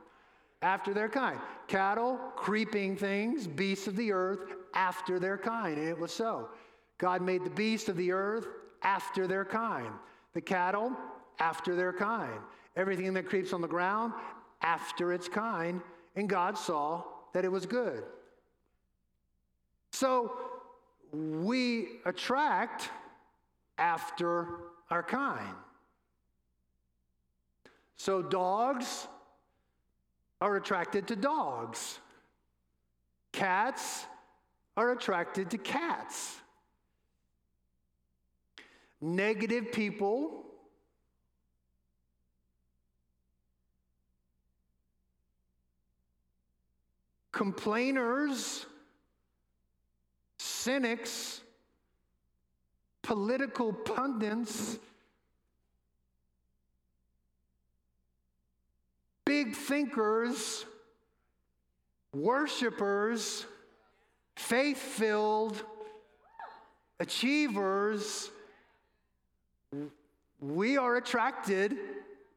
After 0.64 0.94
their 0.96 1.10
kind. 1.10 1.40
Cattle, 1.68 2.20
creeping 2.36 2.96
things, 2.96 3.48
beasts 3.48 3.88
of 3.88 3.96
the 3.96 4.12
earth, 4.12 4.40
after 4.74 5.20
their 5.20 5.38
kind. 5.38 5.78
And 5.78 5.88
it 5.88 5.98
was 5.98 6.12
so. 6.12 6.50
God 6.98 7.22
made 7.22 7.44
the 7.44 7.50
beasts 7.52 7.88
of 7.88 7.98
the 7.98 8.12
earth 8.12 8.48
after 8.82 9.28
their 9.28 9.46
kind. 9.46 9.92
The 10.34 10.42
cattle, 10.42 10.92
after 11.40 11.76
their 11.76 11.94
kind. 11.94 12.40
Everything 12.76 13.14
that 13.14 13.28
creeps 13.28 13.54
on 13.54 13.62
the 13.62 13.68
ground, 13.68 14.14
after 14.62 15.14
its 15.14 15.28
kind, 15.28 15.82
and 16.16 16.30
God 16.30 16.58
saw 16.58 17.04
that 17.34 17.46
it 17.46 17.52
was 17.52 17.66
good. 17.66 18.04
So 19.92 20.32
we 21.12 21.88
attract 22.06 22.90
after 23.78 24.48
our 24.90 25.04
kind. 25.04 25.56
So 27.98 28.22
dogs 28.22 29.08
are 30.40 30.56
attracted 30.56 31.08
to 31.10 31.16
dogs, 31.16 32.00
cats 33.32 34.06
are 34.76 34.92
attracted 34.92 35.52
to 35.52 35.58
cats. 35.58 36.38
Negative 39.00 39.72
people 39.72 40.46
complainers, 47.42 48.68
cynics, 50.38 51.42
political 53.02 53.74
pundits, 53.74 54.78
big 59.26 59.56
thinkers, 59.56 60.66
worshipers, 62.14 63.48
faith 64.36 64.78
filled, 64.78 65.64
achievers, 67.00 68.30
we 70.40 70.78
are 70.78 70.98
attracted 70.98 71.76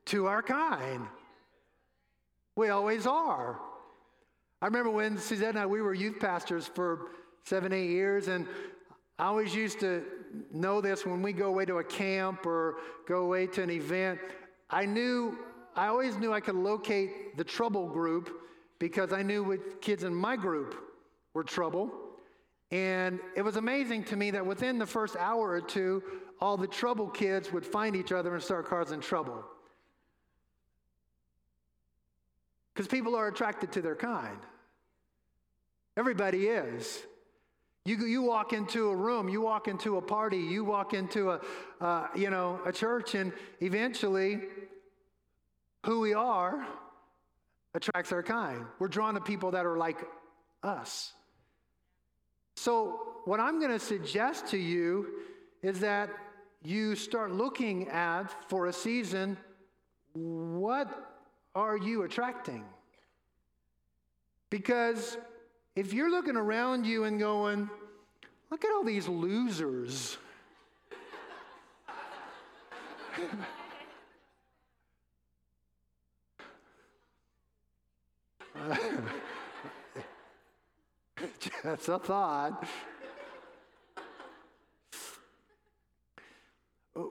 to 0.07 0.25
our 0.25 0.43
kind. 0.43 1.07
We 2.57 2.71
always 2.71 3.07
are. 3.07 3.61
I 4.65 4.67
remember 4.67 4.89
when 4.89 5.19
Suzette 5.19 5.51
and 5.51 5.59
I, 5.59 5.67
we 5.67 5.83
were 5.83 5.93
youth 5.93 6.19
pastors 6.19 6.67
for 6.67 7.09
seven, 7.45 7.71
eight 7.71 7.91
years, 7.91 8.29
and 8.29 8.49
I 9.19 9.27
always 9.27 9.55
used 9.55 9.79
to 9.81 10.03
know 10.55 10.81
this 10.81 11.05
when 11.05 11.21
we 11.21 11.35
go 11.35 11.49
away 11.49 11.67
to 11.67 11.81
a 11.81 11.85
camp 11.85 12.47
or 12.47 12.77
go 13.07 13.27
away 13.27 13.47
to 13.49 13.63
an 13.63 13.69
event. 13.69 14.21
I 14.71 14.87
knew, 14.87 15.37
I 15.77 15.89
always 15.89 16.17
knew 16.17 16.33
I 16.33 16.41
could 16.41 16.55
locate 16.55 17.37
the 17.37 17.45
trouble 17.45 17.87
group 17.87 18.31
because 18.79 19.13
I 19.13 19.23
knew 19.23 19.45
what 19.45 19.83
kids 19.83 20.03
in 20.03 20.15
my 20.15 20.35
group 20.35 20.75
were 21.35 21.45
trouble. 21.45 21.93
And 22.71 23.21
it 23.37 23.43
was 23.43 23.57
amazing 23.57 24.05
to 24.05 24.17
me 24.17 24.31
that 24.31 24.47
within 24.47 24.79
the 24.79 24.87
first 24.87 25.15
hour 25.17 25.51
or 25.51 25.61
two, 25.61 26.03
all 26.41 26.57
the 26.57 26.67
trouble 26.67 27.09
kids 27.09 27.53
would 27.53 27.67
find 27.67 27.95
each 27.95 28.13
other 28.13 28.33
and 28.33 28.43
start 28.43 28.65
causing 28.65 29.01
trouble. 29.01 29.45
Because 32.73 32.89
people 32.89 33.15
are 33.15 33.29
attracted 33.29 33.71
to 33.73 33.83
their 33.83 33.95
kind. 33.95 34.39
Everybody 35.97 36.47
is. 36.49 37.03
You, 37.87 37.97
you 38.07 38.23
walk 38.23 38.53
into 38.53 38.89
a 38.89 38.97
room, 38.97 39.29
you 39.29 39.43
walk 39.43 39.69
into 39.69 39.99
a 39.99 40.03
party, 40.03 40.39
you 40.39 40.65
walk 40.65 40.95
into 40.95 41.33
a, 41.33 41.41
uh, 41.81 42.09
you 42.17 42.31
know, 42.31 42.59
a 42.65 42.73
church, 42.73 43.15
and 43.15 43.33
eventually, 43.61 44.41
who 45.85 46.01
we 46.01 46.15
are 46.15 46.67
attracts 47.75 48.11
our 48.11 48.23
kind. 48.23 48.65
We're 48.79 48.89
drawn 48.89 49.15
to 49.15 49.21
people 49.21 49.51
that 49.51 49.67
are 49.67 49.77
like 49.77 49.99
us. 50.63 51.13
So, 52.57 53.01
what 53.27 53.39
I'm 53.39 53.59
going 53.59 53.73
to 53.73 53.79
suggest 53.79 54.47
to 54.49 54.57
you 54.57 55.09
is 55.63 55.81
that 55.81 56.09
you 56.63 56.97
start 56.97 57.33
looking 57.33 57.89
at, 57.89 58.35
for 58.49 58.67
a 58.67 58.73
season, 58.73 59.37
what 60.15 60.89
are 61.55 61.77
you 61.77 62.03
attracting? 62.05 62.65
Because 64.51 65.19
if 65.77 65.93
you're 65.93 66.11
looking 66.11 66.37
around 66.37 66.87
you 66.87 67.05
and 67.05 67.19
going, 67.19 67.69
look 68.51 68.65
at 68.65 68.73
all 68.73 68.85
these 68.85 69.09
losers. 69.09 70.19
That's 81.65 81.89
a 81.89 81.99
thought. 81.99 82.67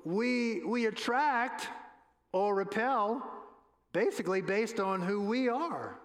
We, 0.06 0.64
we 0.64 0.86
attract 0.86 1.68
or 2.32 2.56
repel 2.56 3.22
basically 3.92 4.42
based 4.42 4.80
on 4.80 5.02
who 5.02 5.22
we 5.22 5.50
are. 5.50 6.00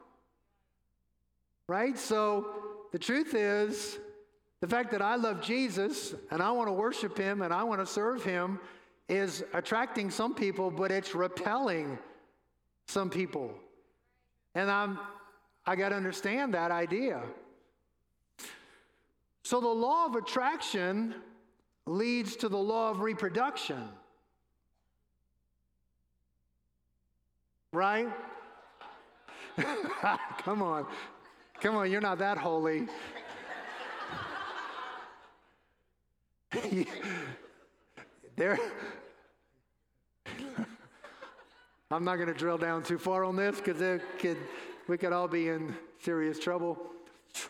Right? 1.68 1.98
So 1.98 2.46
the 2.92 2.98
truth 2.98 3.34
is, 3.34 3.98
the 4.60 4.66
fact 4.66 4.90
that 4.90 5.02
I 5.02 5.14
love 5.14 5.40
Jesus 5.40 6.14
and 6.30 6.42
I 6.42 6.50
want 6.50 6.68
to 6.68 6.72
worship 6.72 7.16
him 7.16 7.42
and 7.42 7.52
I 7.54 7.62
want 7.62 7.80
to 7.80 7.86
serve 7.86 8.24
him 8.24 8.58
is 9.08 9.44
attracting 9.54 10.10
some 10.10 10.34
people, 10.34 10.70
but 10.70 10.90
it's 10.90 11.14
repelling 11.14 11.98
some 12.88 13.08
people. 13.08 13.54
And 14.54 14.70
I'm 14.70 14.98
I 15.68 15.76
got 15.76 15.90
to 15.90 15.96
understand 15.96 16.54
that 16.54 16.70
idea. 16.70 17.20
So 19.44 19.60
the 19.60 19.68
law 19.68 20.06
of 20.06 20.14
attraction 20.14 21.14
leads 21.84 22.36
to 22.36 22.48
the 22.48 22.56
law 22.56 22.90
of 22.90 23.00
reproduction. 23.00 23.86
Right? 27.70 28.08
Come 30.38 30.62
on. 30.62 30.86
Come 31.60 31.74
on, 31.76 31.90
you're 31.90 32.00
not 32.00 32.18
that 32.18 32.38
holy. 32.38 32.86
there. 38.36 38.58
I'm 41.90 42.04
not 42.04 42.16
going 42.16 42.28
to 42.28 42.34
drill 42.34 42.58
down 42.58 42.84
too 42.84 42.98
far 42.98 43.24
on 43.24 43.34
this 43.34 43.60
because 43.60 44.00
could, 44.18 44.36
we 44.86 44.96
could 44.98 45.12
all 45.12 45.26
be 45.26 45.48
in 45.48 45.74
serious 46.00 46.38
trouble. 46.38 46.78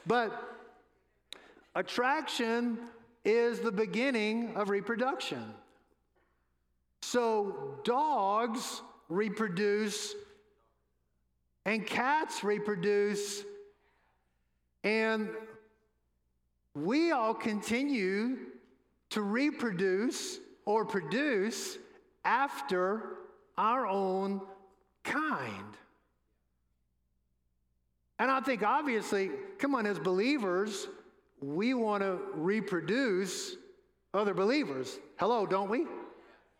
But 0.06 0.56
attraction 1.74 2.78
is 3.24 3.60
the 3.60 3.72
beginning 3.72 4.56
of 4.56 4.70
reproduction. 4.70 5.44
So 7.02 7.78
dogs 7.84 8.80
reproduce 9.08 10.14
and 11.66 11.86
cats 11.86 12.42
reproduce 12.42 13.42
and 14.84 15.28
we 16.74 17.10
all 17.12 17.34
continue 17.34 18.38
to 19.10 19.22
reproduce 19.22 20.38
or 20.64 20.84
produce 20.84 21.78
after 22.24 23.16
our 23.56 23.86
own 23.86 24.40
kind. 25.02 25.76
And 28.18 28.30
I 28.30 28.40
think 28.40 28.62
obviously, 28.62 29.30
come 29.58 29.74
on, 29.74 29.86
as 29.86 29.98
believers, 29.98 30.88
we 31.40 31.74
want 31.74 32.02
to 32.02 32.18
reproduce 32.34 33.56
other 34.12 34.34
believers. 34.34 34.98
Hello, 35.18 35.46
don't 35.46 35.70
we? 35.70 35.86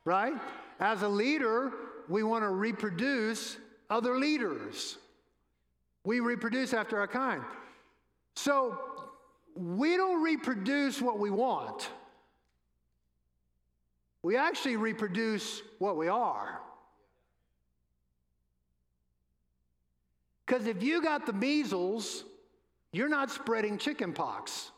Right? 0.05 0.35
As 0.81 1.03
a 1.03 1.09
leader, 1.09 1.73
we 2.09 2.23
want 2.23 2.45
to 2.45 2.51
reproduce 2.51 3.59
other 3.91 4.17
leaders. 4.17 4.99
We 6.05 6.21
reproduce 6.21 6.73
after 6.73 6.99
our 6.99 7.09
kind. 7.09 7.43
So 8.39 8.79
we 9.57 9.97
don't 9.97 10.23
reproduce 10.23 11.03
what 11.03 11.19
we 11.19 11.29
want. 11.29 11.89
We 14.23 14.37
actually 14.37 14.77
reproduce 14.77 15.61
what 15.81 15.97
we 15.97 16.07
are. 16.07 16.61
Because 20.47 20.69
if 20.69 20.85
you 20.85 21.03
got 21.03 21.27
the 21.27 21.33
measles, 21.33 22.23
you're 22.93 23.09
not 23.09 23.33
spreading 23.33 23.77
chicken 23.77 24.13
pox. 24.13 24.71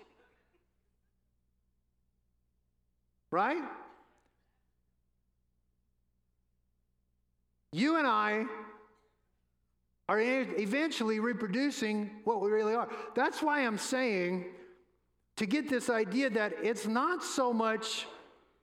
Right? 3.31 3.63
You 7.73 7.99
and 7.99 8.07
I 8.07 8.47
are 10.11 10.19
eventually 10.21 11.21
reproducing 11.21 12.11
what 12.25 12.41
we 12.41 12.51
really 12.51 12.75
are. 12.75 12.89
That's 13.15 13.41
why 13.41 13.65
I'm 13.65 13.79
saying 13.79 14.47
to 15.37 15.47
get 15.47 15.69
this 15.69 15.89
idea 15.89 16.29
that 16.31 16.53
it's 16.65 16.89
not 16.89 17.23
so 17.23 17.53
much 17.53 18.09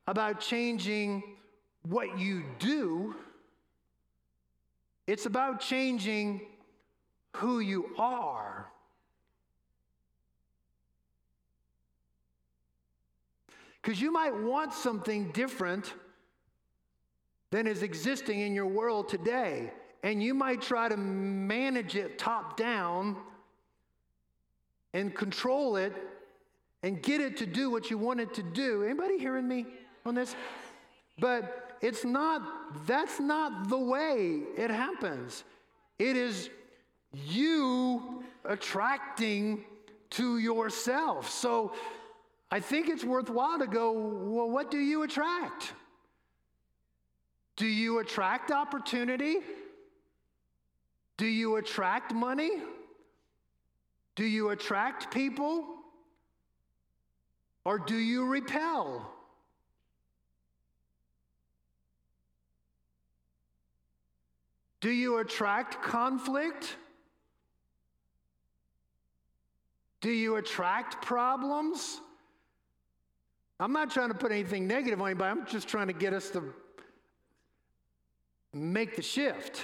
about 0.08 0.42
changing 0.42 1.24
what 1.84 2.20
you 2.20 2.44
do, 2.60 3.16
it's 5.08 5.26
about 5.26 5.62
changing 5.62 6.42
who 7.38 7.62
you 7.62 7.92
are. 7.98 8.68
Because 13.82 14.02
you 14.02 14.12
might 14.12 14.36
want 14.36 14.74
something 14.74 15.32
different 15.32 15.94
than 17.52 17.68
is 17.68 17.84
existing 17.84 18.42
in 18.42 18.54
your 18.54 18.68
world 18.68 19.08
today 19.08 19.72
and 20.04 20.22
you 20.22 20.34
might 20.34 20.62
try 20.62 20.88
to 20.90 20.98
manage 20.98 21.96
it 21.96 22.18
top 22.18 22.58
down 22.58 23.18
and 24.94 25.14
control 25.14 25.76
it 25.76 25.94
and 26.84 27.02
get 27.02 27.22
it 27.22 27.38
to 27.38 27.46
do 27.46 27.70
what 27.70 27.90
you 27.90 27.98
want 27.98 28.20
it 28.20 28.34
to 28.36 28.44
do. 28.44 28.84
Anybody 28.84 29.18
hearing 29.18 29.48
me 29.48 29.66
on 30.06 30.16
this? 30.16 30.36
But 31.20 31.78
it's 31.82 32.06
not, 32.06 32.42
that's 32.86 33.20
not 33.20 33.70
the 33.70 33.78
way 33.78 34.42
it 34.56 34.70
happens. 34.70 35.44
It 36.00 36.16
is 36.16 36.50
you 37.14 38.24
attracting 38.46 39.66
to 40.12 40.38
yourself. 40.38 41.30
So 41.30 41.74
I 42.52 42.60
think 42.60 42.90
it's 42.90 43.04
worthwhile 43.04 43.60
to 43.60 43.68
go, 43.68 43.92
well, 43.92 44.50
what 44.50 44.72
do 44.72 44.78
you 44.78 45.04
attract? 45.04 45.74
Do 47.58 47.66
you 47.66 48.00
attract 48.00 48.52
opportunity? 48.52 49.38
Do 51.18 51.26
you 51.26 51.56
attract 51.56 52.14
money? 52.14 52.52
Do 54.16 54.24
you 54.24 54.50
attract 54.50 55.12
people? 55.12 55.66
Or 57.66 57.80
do 57.80 57.98
you 57.98 58.26
repel? 58.26 59.12
Do 64.80 64.92
you 64.92 65.18
attract 65.18 65.82
conflict? 65.82 66.78
Do 70.02 70.12
you 70.12 70.36
attract 70.36 71.04
problems? 71.04 72.00
I'm 73.60 73.74
not 73.74 73.90
trying 73.90 74.10
to 74.10 74.16
put 74.16 74.32
anything 74.32 74.68
negative 74.68 75.02
on 75.02 75.08
anybody. 75.08 75.32
I'm 75.32 75.48
just 75.48 75.68
trying 75.68 75.88
to 75.88 75.94
get 75.94 76.14
us 76.14 76.30
to 76.32 76.54
make 78.54 78.96
the 78.96 79.02
shift. 79.02 79.62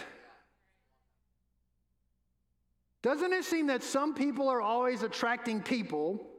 Doesn't 3.03 3.33
it 3.33 3.43
seem 3.43 3.67
that 3.67 3.83
some 3.83 4.15
people 4.15 4.49
are 4.49 4.61
always 4.61 5.03
attracting 5.03 5.61
people 5.61 6.33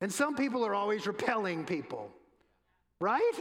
And 0.00 0.12
some 0.12 0.36
people 0.36 0.64
are 0.64 0.74
always 0.74 1.06
repelling 1.06 1.64
people, 1.64 2.10
right? 3.00 3.32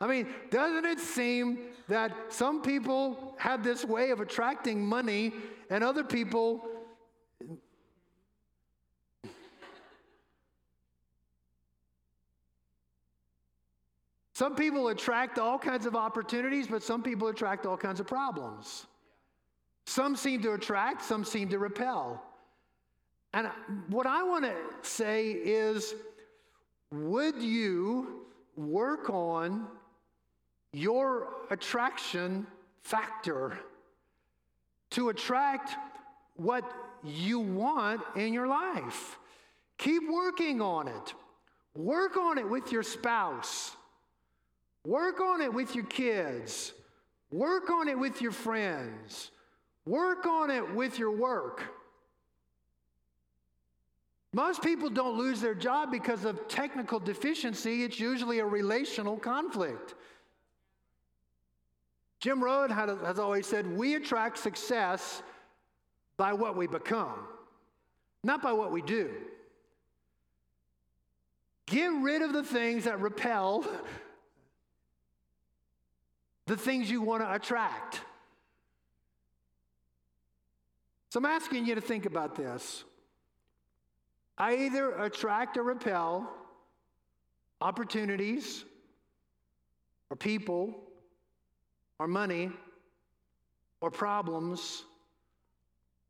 I 0.00 0.06
mean, 0.06 0.28
doesn't 0.50 0.86
it 0.86 0.98
seem 0.98 1.58
that 1.88 2.12
some 2.30 2.62
people 2.62 3.34
have 3.38 3.62
this 3.62 3.84
way 3.84 4.10
of 4.10 4.20
attracting 4.20 4.84
money 4.84 5.32
and 5.70 5.84
other 5.84 6.04
people 6.04 6.70
Some 14.36 14.56
people 14.56 14.88
attract 14.88 15.38
all 15.38 15.60
kinds 15.60 15.86
of 15.86 15.94
opportunities, 15.94 16.66
but 16.66 16.82
some 16.82 17.04
people 17.04 17.28
attract 17.28 17.66
all 17.66 17.76
kinds 17.76 18.00
of 18.00 18.08
problems. 18.08 18.86
Some 19.86 20.16
seem 20.16 20.42
to 20.42 20.52
attract, 20.52 21.02
some 21.02 21.24
seem 21.24 21.48
to 21.50 21.58
repel. 21.58 22.22
And 23.32 23.48
what 23.88 24.06
I 24.06 24.22
want 24.22 24.44
to 24.44 24.54
say 24.82 25.30
is 25.32 25.94
would 26.90 27.42
you 27.42 28.26
work 28.56 29.10
on 29.10 29.66
your 30.72 31.28
attraction 31.50 32.46
factor 32.82 33.58
to 34.90 35.08
attract 35.08 35.74
what 36.36 36.64
you 37.02 37.40
want 37.40 38.00
in 38.14 38.32
your 38.32 38.46
life? 38.46 39.18
Keep 39.78 40.04
working 40.08 40.60
on 40.60 40.86
it. 40.86 41.14
Work 41.74 42.16
on 42.16 42.38
it 42.38 42.48
with 42.48 42.70
your 42.70 42.84
spouse. 42.84 43.74
Work 44.86 45.20
on 45.20 45.40
it 45.40 45.52
with 45.52 45.74
your 45.74 45.86
kids. 45.86 46.72
Work 47.32 47.70
on 47.70 47.88
it 47.88 47.98
with 47.98 48.22
your 48.22 48.30
friends. 48.30 49.30
Work 49.86 50.26
on 50.26 50.50
it 50.50 50.74
with 50.74 50.98
your 50.98 51.10
work. 51.10 51.62
Most 54.32 54.62
people 54.62 54.90
don't 54.90 55.16
lose 55.16 55.40
their 55.40 55.54
job 55.54 55.92
because 55.92 56.24
of 56.24 56.48
technical 56.48 56.98
deficiency, 56.98 57.84
it's 57.84 58.00
usually 58.00 58.40
a 58.40 58.46
relational 58.46 59.16
conflict. 59.16 59.94
Jim 62.20 62.42
Rohn 62.42 62.70
has 62.70 63.18
always 63.18 63.46
said, 63.46 63.66
We 63.66 63.94
attract 63.94 64.38
success 64.38 65.22
by 66.16 66.32
what 66.32 66.56
we 66.56 66.66
become, 66.66 67.28
not 68.24 68.42
by 68.42 68.52
what 68.52 68.72
we 68.72 68.82
do. 68.82 69.10
Get 71.66 71.92
rid 72.00 72.22
of 72.22 72.32
the 72.32 72.42
things 72.42 72.84
that 72.84 73.00
repel 73.00 73.64
the 76.46 76.56
things 76.56 76.90
you 76.90 77.02
want 77.02 77.22
to 77.22 77.32
attract. 77.32 78.00
So 81.14 81.20
I'm 81.20 81.26
asking 81.26 81.64
you 81.64 81.76
to 81.76 81.80
think 81.80 82.06
about 82.06 82.34
this. 82.34 82.82
I 84.36 84.56
either 84.56 85.00
attract 85.00 85.56
or 85.56 85.62
repel 85.62 86.28
opportunities 87.60 88.64
or 90.10 90.16
people 90.16 90.74
or 92.00 92.08
money 92.08 92.50
or 93.80 93.92
problems 93.92 94.82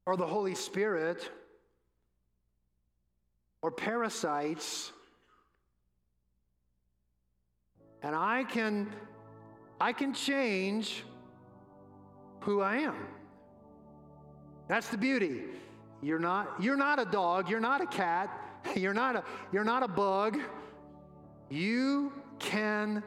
or 0.07 0.17
the 0.17 0.27
Holy 0.27 0.55
Spirit 0.55 1.31
or 3.61 3.71
parasites. 3.71 4.91
And 8.03 8.17
I 8.17 8.45
can 8.45 8.91
I 9.79 9.93
can 9.93 10.15
change 10.15 11.05
who 12.41 12.63
I 12.63 12.77
am. 12.77 13.14
That's 14.69 14.89
the 14.89 14.99
beauty. 14.99 15.43
You're 16.03 16.19
not, 16.19 16.63
you're 16.63 16.77
not 16.77 16.99
a 16.99 17.05
dog, 17.05 17.49
you're 17.49 17.61
not 17.61 17.81
a 17.81 17.87
cat, 17.87 18.31
you're 18.77 18.95
not 18.95 19.17
a, 19.17 19.25
you're 19.53 19.65
not 19.65 19.83
a 19.83 19.89
bug. 19.89 20.39
You 21.51 22.13
can 22.39 23.03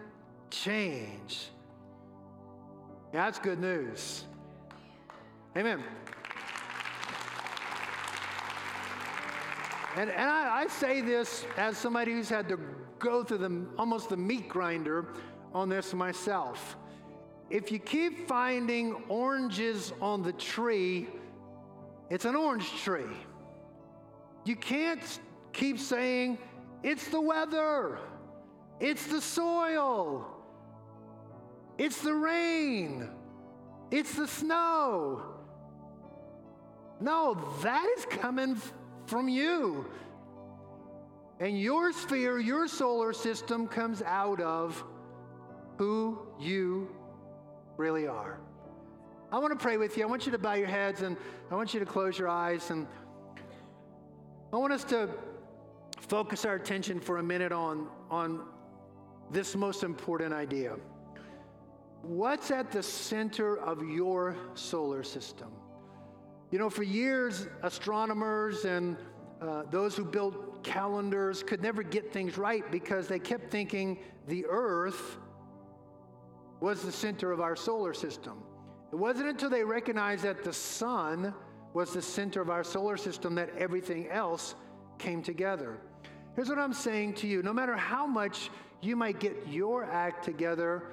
change. 0.50 1.50
That's 3.12 3.40
good 3.40 3.60
news. 3.60 4.26
Amen. 5.56 5.84
And, 9.96 10.12
and 10.12 10.30
I, 10.30 10.62
I, 10.62 10.68
say 10.68 11.02
this 11.02 11.44
as 11.58 11.76
somebody 11.76 12.12
who's 12.12 12.30
had 12.30 12.48
to 12.50 12.60
go 13.00 13.24
through 13.24 13.40
the, 13.40 13.66
almost 13.80 14.10
the 14.10 14.18
meat 14.18 14.48
grinder 14.48 15.08
on 15.54 15.70
this 15.70 15.94
myself. 15.96 16.78
If 17.50 17.72
you 17.72 17.80
keep 17.80 18.28
finding 18.28 18.94
oranges 19.08 19.94
on 20.00 20.22
the 20.22 20.34
tree, 20.34 21.08
it's 22.10 22.26
an 22.26 22.36
orange 22.36 22.70
tree. 22.84 23.16
You 24.46 24.56
can't 24.56 25.20
keep 25.54 25.80
saying, 25.80 26.38
it's 26.84 27.08
the 27.10 27.20
weather, 27.20 28.00
it's 28.80 29.08
the 29.08 29.22
soil, 29.22 30.26
it's 31.78 32.02
the 32.02 32.14
rain, 32.14 33.10
it's 33.92 34.14
the 34.16 34.28
snow. 34.28 35.24
No, 37.00 37.38
that 37.62 37.88
is 37.98 38.06
coming 38.06 38.60
from 39.06 39.28
you. 39.28 39.86
And 41.40 41.60
your 41.60 41.92
sphere, 41.94 42.40
your 42.40 42.68
solar 42.68 43.14
system 43.14 43.68
comes 43.68 44.02
out 44.02 44.42
of 44.42 44.84
who 45.78 46.20
you 46.40 46.90
really 47.78 48.08
are. 48.08 48.40
I 49.30 49.40
want 49.40 49.52
to 49.52 49.62
pray 49.62 49.76
with 49.76 49.98
you. 49.98 50.04
I 50.04 50.06
want 50.06 50.26
you 50.26 50.32
to 50.32 50.38
bow 50.38 50.54
your 50.54 50.68
heads 50.68 51.02
and 51.02 51.18
I 51.52 51.56
want 51.56 51.74
you 51.74 51.82
to 51.82 51.86
close 51.86 52.18
your 52.18 52.30
eyes. 52.30 52.70
And 52.70 52.88
I 54.54 54.56
want 54.56 54.72
us 54.72 54.86
to 54.86 55.10
focus 56.00 56.46
our 56.46 56.56
attention 56.56 57.02
for 57.02 57.18
a 57.18 57.24
minute 57.24 57.52
on, 57.52 57.88
on 58.10 58.46
this 59.30 59.54
most 59.56 59.84
important 59.84 60.34
idea. 60.34 60.78
What's 62.04 62.52
at 62.52 62.72
the 62.72 62.82
center 62.82 63.58
of 63.58 63.84
your 63.84 64.38
solar 64.54 65.04
system? 65.04 65.52
You 66.52 66.60
know, 66.60 66.70
for 66.70 66.84
years, 66.84 67.48
astronomers 67.64 68.64
and 68.64 68.96
uh, 69.42 69.64
those 69.70 69.98
who 69.98 70.06
built 70.06 70.64
calendars 70.64 71.44
could 71.44 71.62
never 71.62 71.84
get 71.84 72.14
things 72.14 72.38
right 72.38 72.70
because 72.72 73.10
they 73.10 73.20
kept 73.20 73.52
thinking 73.52 74.00
the 74.28 74.46
Earth 74.46 75.18
was 76.62 76.82
the 76.82 76.92
center 76.94 77.34
of 77.34 77.42
our 77.42 77.58
solar 77.58 77.94
system. 77.94 78.42
It 78.92 78.96
wasn't 78.96 79.30
until 79.30 79.50
they 79.50 79.64
recognized 79.64 80.24
that 80.24 80.44
the 80.44 80.54
sun 80.54 81.34
was 81.74 81.94
the 81.94 82.02
center 82.02 82.42
of 82.42 82.50
our 82.50 82.64
solar 82.64 82.98
system 82.98 83.36
that 83.36 83.50
everything 83.58 84.08
else 84.10 84.56
came 84.98 85.22
together. 85.22 85.78
Here's 86.36 86.50
what 86.50 86.60
I'm 86.60 86.74
saying 86.74 87.16
to 87.16 87.28
you 87.28 87.44
no 87.44 87.54
matter 87.54 87.76
how 87.76 88.08
much 88.08 88.50
you 88.82 88.96
might 88.96 89.20
get 89.20 89.36
your 89.48 89.86
act 89.86 90.24
together, 90.24 90.84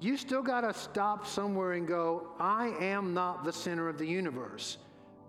you 0.00 0.16
still 0.16 0.42
got 0.42 0.62
to 0.62 0.72
stop 0.72 1.26
somewhere 1.26 1.72
and 1.72 1.86
go, 1.86 2.28
I 2.38 2.68
am 2.80 3.14
not 3.14 3.44
the 3.44 3.52
center 3.52 3.88
of 3.88 3.98
the 3.98 4.06
universe. 4.06 4.78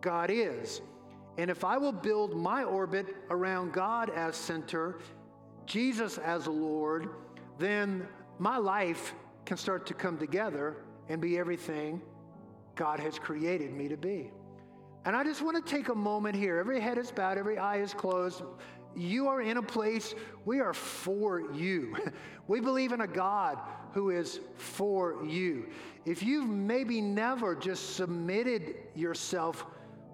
God 0.02 0.30
is. 0.30 0.82
And 1.38 1.50
if 1.50 1.64
I 1.64 1.78
will 1.78 1.92
build 1.92 2.36
my 2.36 2.64
orbit 2.64 3.16
around 3.30 3.74
God 3.74 4.10
as 4.10 4.36
center, 4.36 5.00
Jesus 5.66 6.18
as 6.18 6.48
Lord, 6.48 7.10
then 7.58 8.08
my 8.40 8.58
life 8.58 9.14
can 9.46 9.58
start 9.58 9.86
to 9.88 9.94
come 9.94 10.18
together 10.18 10.78
and 11.10 11.22
be 11.22 11.38
everything 11.38 12.02
God 12.76 13.00
has 13.00 13.18
created 13.20 13.74
me 13.74 13.88
to 13.88 13.98
be. 13.98 14.32
And 15.06 15.16
I 15.16 15.24
just 15.24 15.42
want 15.42 15.64
to 15.64 15.72
take 15.72 15.90
a 15.90 15.96
moment 15.96 16.36
here. 16.36 16.58
Every 16.58 16.80
head 16.80 16.98
is 16.98 17.12
bowed, 17.12 17.38
every 17.38 17.58
eye 17.58 17.78
is 17.78 17.94
closed. 17.94 18.42
You 18.96 19.28
are 19.28 19.42
in 19.42 19.58
a 19.58 19.62
place, 19.62 20.16
we 20.46 20.62
are 20.62 20.74
for 20.74 21.52
you. 21.54 21.96
we 22.48 22.60
believe 22.60 22.92
in 22.92 23.02
a 23.02 23.08
God 23.08 23.60
who 23.94 24.10
is 24.10 24.40
for 24.56 25.24
you. 25.26 25.68
If 26.06 26.24
you've 26.24 26.50
maybe 26.50 27.02
never 27.02 27.56
just 27.56 27.96
submitted 27.96 28.76
yourself 28.96 29.66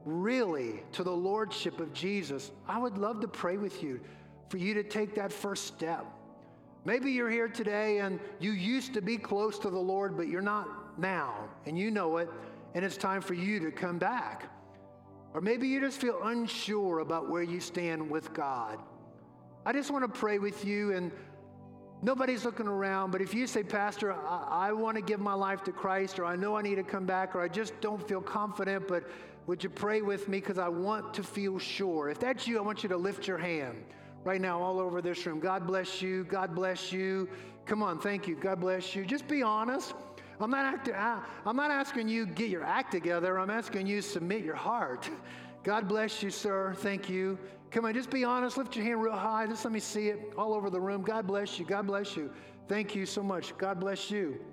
really 0.03 0.83
to 0.93 1.03
the 1.03 1.11
Lordship 1.11 1.79
of 1.79 1.93
Jesus, 1.93 2.51
I 2.67 2.79
would 2.79 2.97
love 2.97 3.21
to 3.21 3.27
pray 3.27 3.57
with 3.57 3.83
you 3.83 4.01
for 4.49 4.57
you 4.57 4.73
to 4.73 4.83
take 4.83 5.15
that 5.15 5.31
first 5.31 5.67
step. 5.67 6.05
Maybe 6.83 7.11
you're 7.11 7.29
here 7.29 7.47
today 7.47 7.99
and 7.99 8.19
you 8.39 8.51
used 8.51 8.93
to 8.95 9.01
be 9.01 9.17
close 9.17 9.59
to 9.59 9.69
the 9.69 9.79
Lord, 9.79 10.17
but 10.17 10.27
you're 10.27 10.41
not 10.41 10.67
now, 11.01 11.49
and 11.65 11.77
you 11.77 11.91
know 11.91 12.17
it, 12.17 12.29
and 12.73 12.85
it's 12.85 12.97
time 12.97 13.21
for 13.21 13.33
you 13.33 13.59
to 13.59 13.71
come 13.71 13.97
back. 13.97 14.49
Or 15.33 15.41
maybe 15.41 15.67
you 15.67 15.79
just 15.79 15.99
feel 15.99 16.21
unsure 16.23 16.99
about 16.99 17.29
where 17.29 17.43
you 17.43 17.59
stand 17.59 18.09
with 18.09 18.33
God. 18.33 18.79
I 19.65 19.73
just 19.73 19.91
want 19.91 20.03
to 20.03 20.19
pray 20.19 20.39
with 20.39 20.63
you, 20.65 20.93
and 20.93 21.11
nobody's 22.01 22.45
looking 22.45 22.67
around, 22.67 23.11
but 23.11 23.21
if 23.21 23.33
you 23.33 23.47
say, 23.47 23.63
Pastor, 23.63 24.13
I, 24.13 24.69
I 24.69 24.71
want 24.71 24.95
to 24.95 25.01
give 25.01 25.19
my 25.19 25.33
life 25.33 25.63
to 25.65 25.71
Christ, 25.71 26.19
or 26.19 26.25
I 26.25 26.35
know 26.35 26.55
I 26.55 26.61
need 26.61 26.75
to 26.75 26.83
come 26.83 27.05
back, 27.05 27.35
or 27.35 27.41
I 27.41 27.47
just 27.47 27.79
don't 27.81 28.05
feel 28.07 28.21
confident, 28.21 28.87
but 28.87 29.03
would 29.47 29.63
you 29.63 29.69
pray 29.69 30.01
with 30.01 30.27
me 30.27 30.39
because 30.39 30.57
I 30.57 30.67
want 30.67 31.13
to 31.15 31.23
feel 31.23 31.59
sure? 31.59 32.09
If 32.09 32.19
that's 32.19 32.47
you, 32.47 32.57
I 32.57 32.61
want 32.61 32.83
you 32.83 32.89
to 32.89 32.97
lift 32.97 33.27
your 33.27 33.37
hand 33.37 33.83
right 34.23 34.39
now 34.39 34.61
all 34.61 34.79
over 34.79 35.01
this 35.01 35.25
room. 35.25 35.39
God 35.39 35.65
bless 35.65 36.01
you. 36.01 36.23
God 36.25 36.53
bless 36.53 36.91
you. 36.91 37.27
Come 37.65 37.81
on, 37.83 37.99
thank 37.99 38.27
you. 38.27 38.35
God 38.35 38.59
bless 38.59 38.95
you. 38.95 39.05
Just 39.05 39.27
be 39.27 39.41
honest. 39.43 39.93
I'm 40.41 40.51
not, 40.51 40.89
I'm 41.45 41.55
not 41.55 41.71
asking 41.71 42.09
you 42.09 42.25
get 42.25 42.49
your 42.49 42.63
act 42.63 42.91
together. 42.91 43.39
I'm 43.39 43.49
asking 43.49 43.87
you 43.87 44.01
submit 44.01 44.43
your 44.43 44.55
heart 44.55 45.09
God 45.63 45.87
bless 45.87 46.23
you, 46.23 46.31
sir. 46.31 46.73
Thank 46.77 47.07
you. 47.07 47.37
Come 47.69 47.85
on, 47.85 47.93
just 47.93 48.09
be 48.09 48.23
honest. 48.23 48.57
Lift 48.57 48.75
your 48.75 48.83
hand 48.83 49.01
real 49.01 49.13
high. 49.13 49.45
Just 49.45 49.63
let 49.63 49.71
me 49.71 49.79
see 49.79 50.07
it 50.07 50.33
all 50.37 50.53
over 50.53 50.69
the 50.69 50.79
room. 50.79 51.03
God 51.03 51.27
bless 51.27 51.59
you. 51.59 51.65
God 51.65 51.85
bless 51.85 52.17
you. 52.17 52.31
Thank 52.67 52.95
you 52.95 53.05
so 53.05 53.21
much. 53.21 53.55
God 53.57 53.79
bless 53.79 54.09
you. 54.09 54.43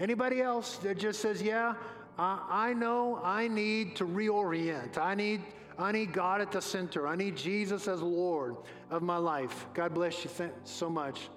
Anybody 0.00 0.42
else 0.42 0.78
that 0.78 0.98
just 0.98 1.20
says, 1.20 1.40
"Yeah, 1.40 1.74
I 2.18 2.74
know 2.74 3.20
I 3.22 3.48
need 3.48 3.96
to 3.96 4.06
reorient. 4.06 4.98
I 4.98 5.14
need 5.14 5.42
I 5.78 5.92
need 5.92 6.12
God 6.12 6.40
at 6.42 6.52
the 6.52 6.60
center. 6.60 7.06
I 7.06 7.16
need 7.16 7.36
Jesus 7.36 7.86
as 7.86 8.02
Lord 8.02 8.56
of 8.90 9.02
my 9.02 9.16
life." 9.16 9.66
God 9.72 9.94
bless 9.94 10.24
you 10.24 10.50
so 10.64 10.90
much. 10.90 11.28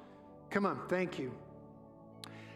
Come 0.49 0.65
on. 0.65 0.79
Thank 0.87 1.19
you. 1.19 1.31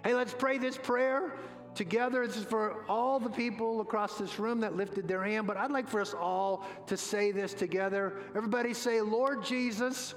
Hey, 0.08 0.14
let's 0.14 0.34
pray 0.34 0.58
this 0.58 0.78
prayer 0.78 1.34
together. 1.76 2.26
This 2.26 2.38
is 2.38 2.46
for 2.46 2.86
all 2.88 3.20
the 3.20 3.30
people 3.30 3.82
across 3.82 4.18
this 4.18 4.40
room 4.40 4.62
that 4.62 4.78
lifted 4.78 5.06
their 5.06 5.22
hand, 5.22 5.46
but 5.46 5.58
I'd 5.58 5.70
like 5.70 5.86
for 5.86 6.00
us 6.00 6.14
all 6.14 6.66
to 6.86 6.96
say 6.96 7.34
this 7.34 7.54
together. 7.54 8.14
Everybody 8.34 8.74
say, 8.74 9.02
Lord 9.02 9.44
Jesus, 9.44 10.16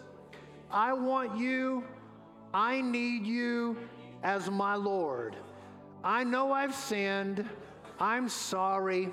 I 0.70 0.92
want 0.92 1.36
you, 1.36 1.82
I 2.54 2.80
need 2.80 3.26
you 3.26 3.76
as 4.22 4.48
my 4.48 4.76
Lord. 4.76 5.34
I 6.04 6.22
know 6.22 6.52
I've 6.52 6.76
sinned. 6.76 7.44
I'm 7.98 8.28
sorry. 8.28 9.08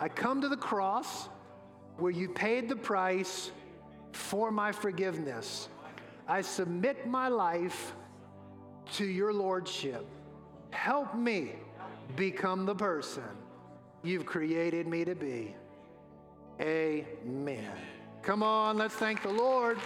I 0.00 0.08
come 0.08 0.40
to 0.40 0.48
the 0.48 0.56
cross 0.56 1.28
where 1.98 2.10
you 2.10 2.28
paid 2.30 2.68
the 2.68 2.74
price 2.74 3.52
for 4.10 4.50
my 4.50 4.72
forgiveness. 4.72 5.68
I 6.26 6.40
submit 6.40 7.06
my 7.06 7.28
life 7.28 7.94
to 8.94 9.04
your 9.04 9.32
lordship. 9.32 10.04
Help 10.76 11.14
me 11.14 11.52
become 12.16 12.66
the 12.66 12.74
person 12.74 13.24
you've 14.04 14.26
created 14.26 14.86
me 14.86 15.04
to 15.06 15.14
be. 15.14 15.54
Amen. 16.60 17.72
Come 18.22 18.42
on, 18.42 18.76
let's 18.76 18.94
thank 18.94 19.22
the 19.22 19.30
Lord. 19.30 19.78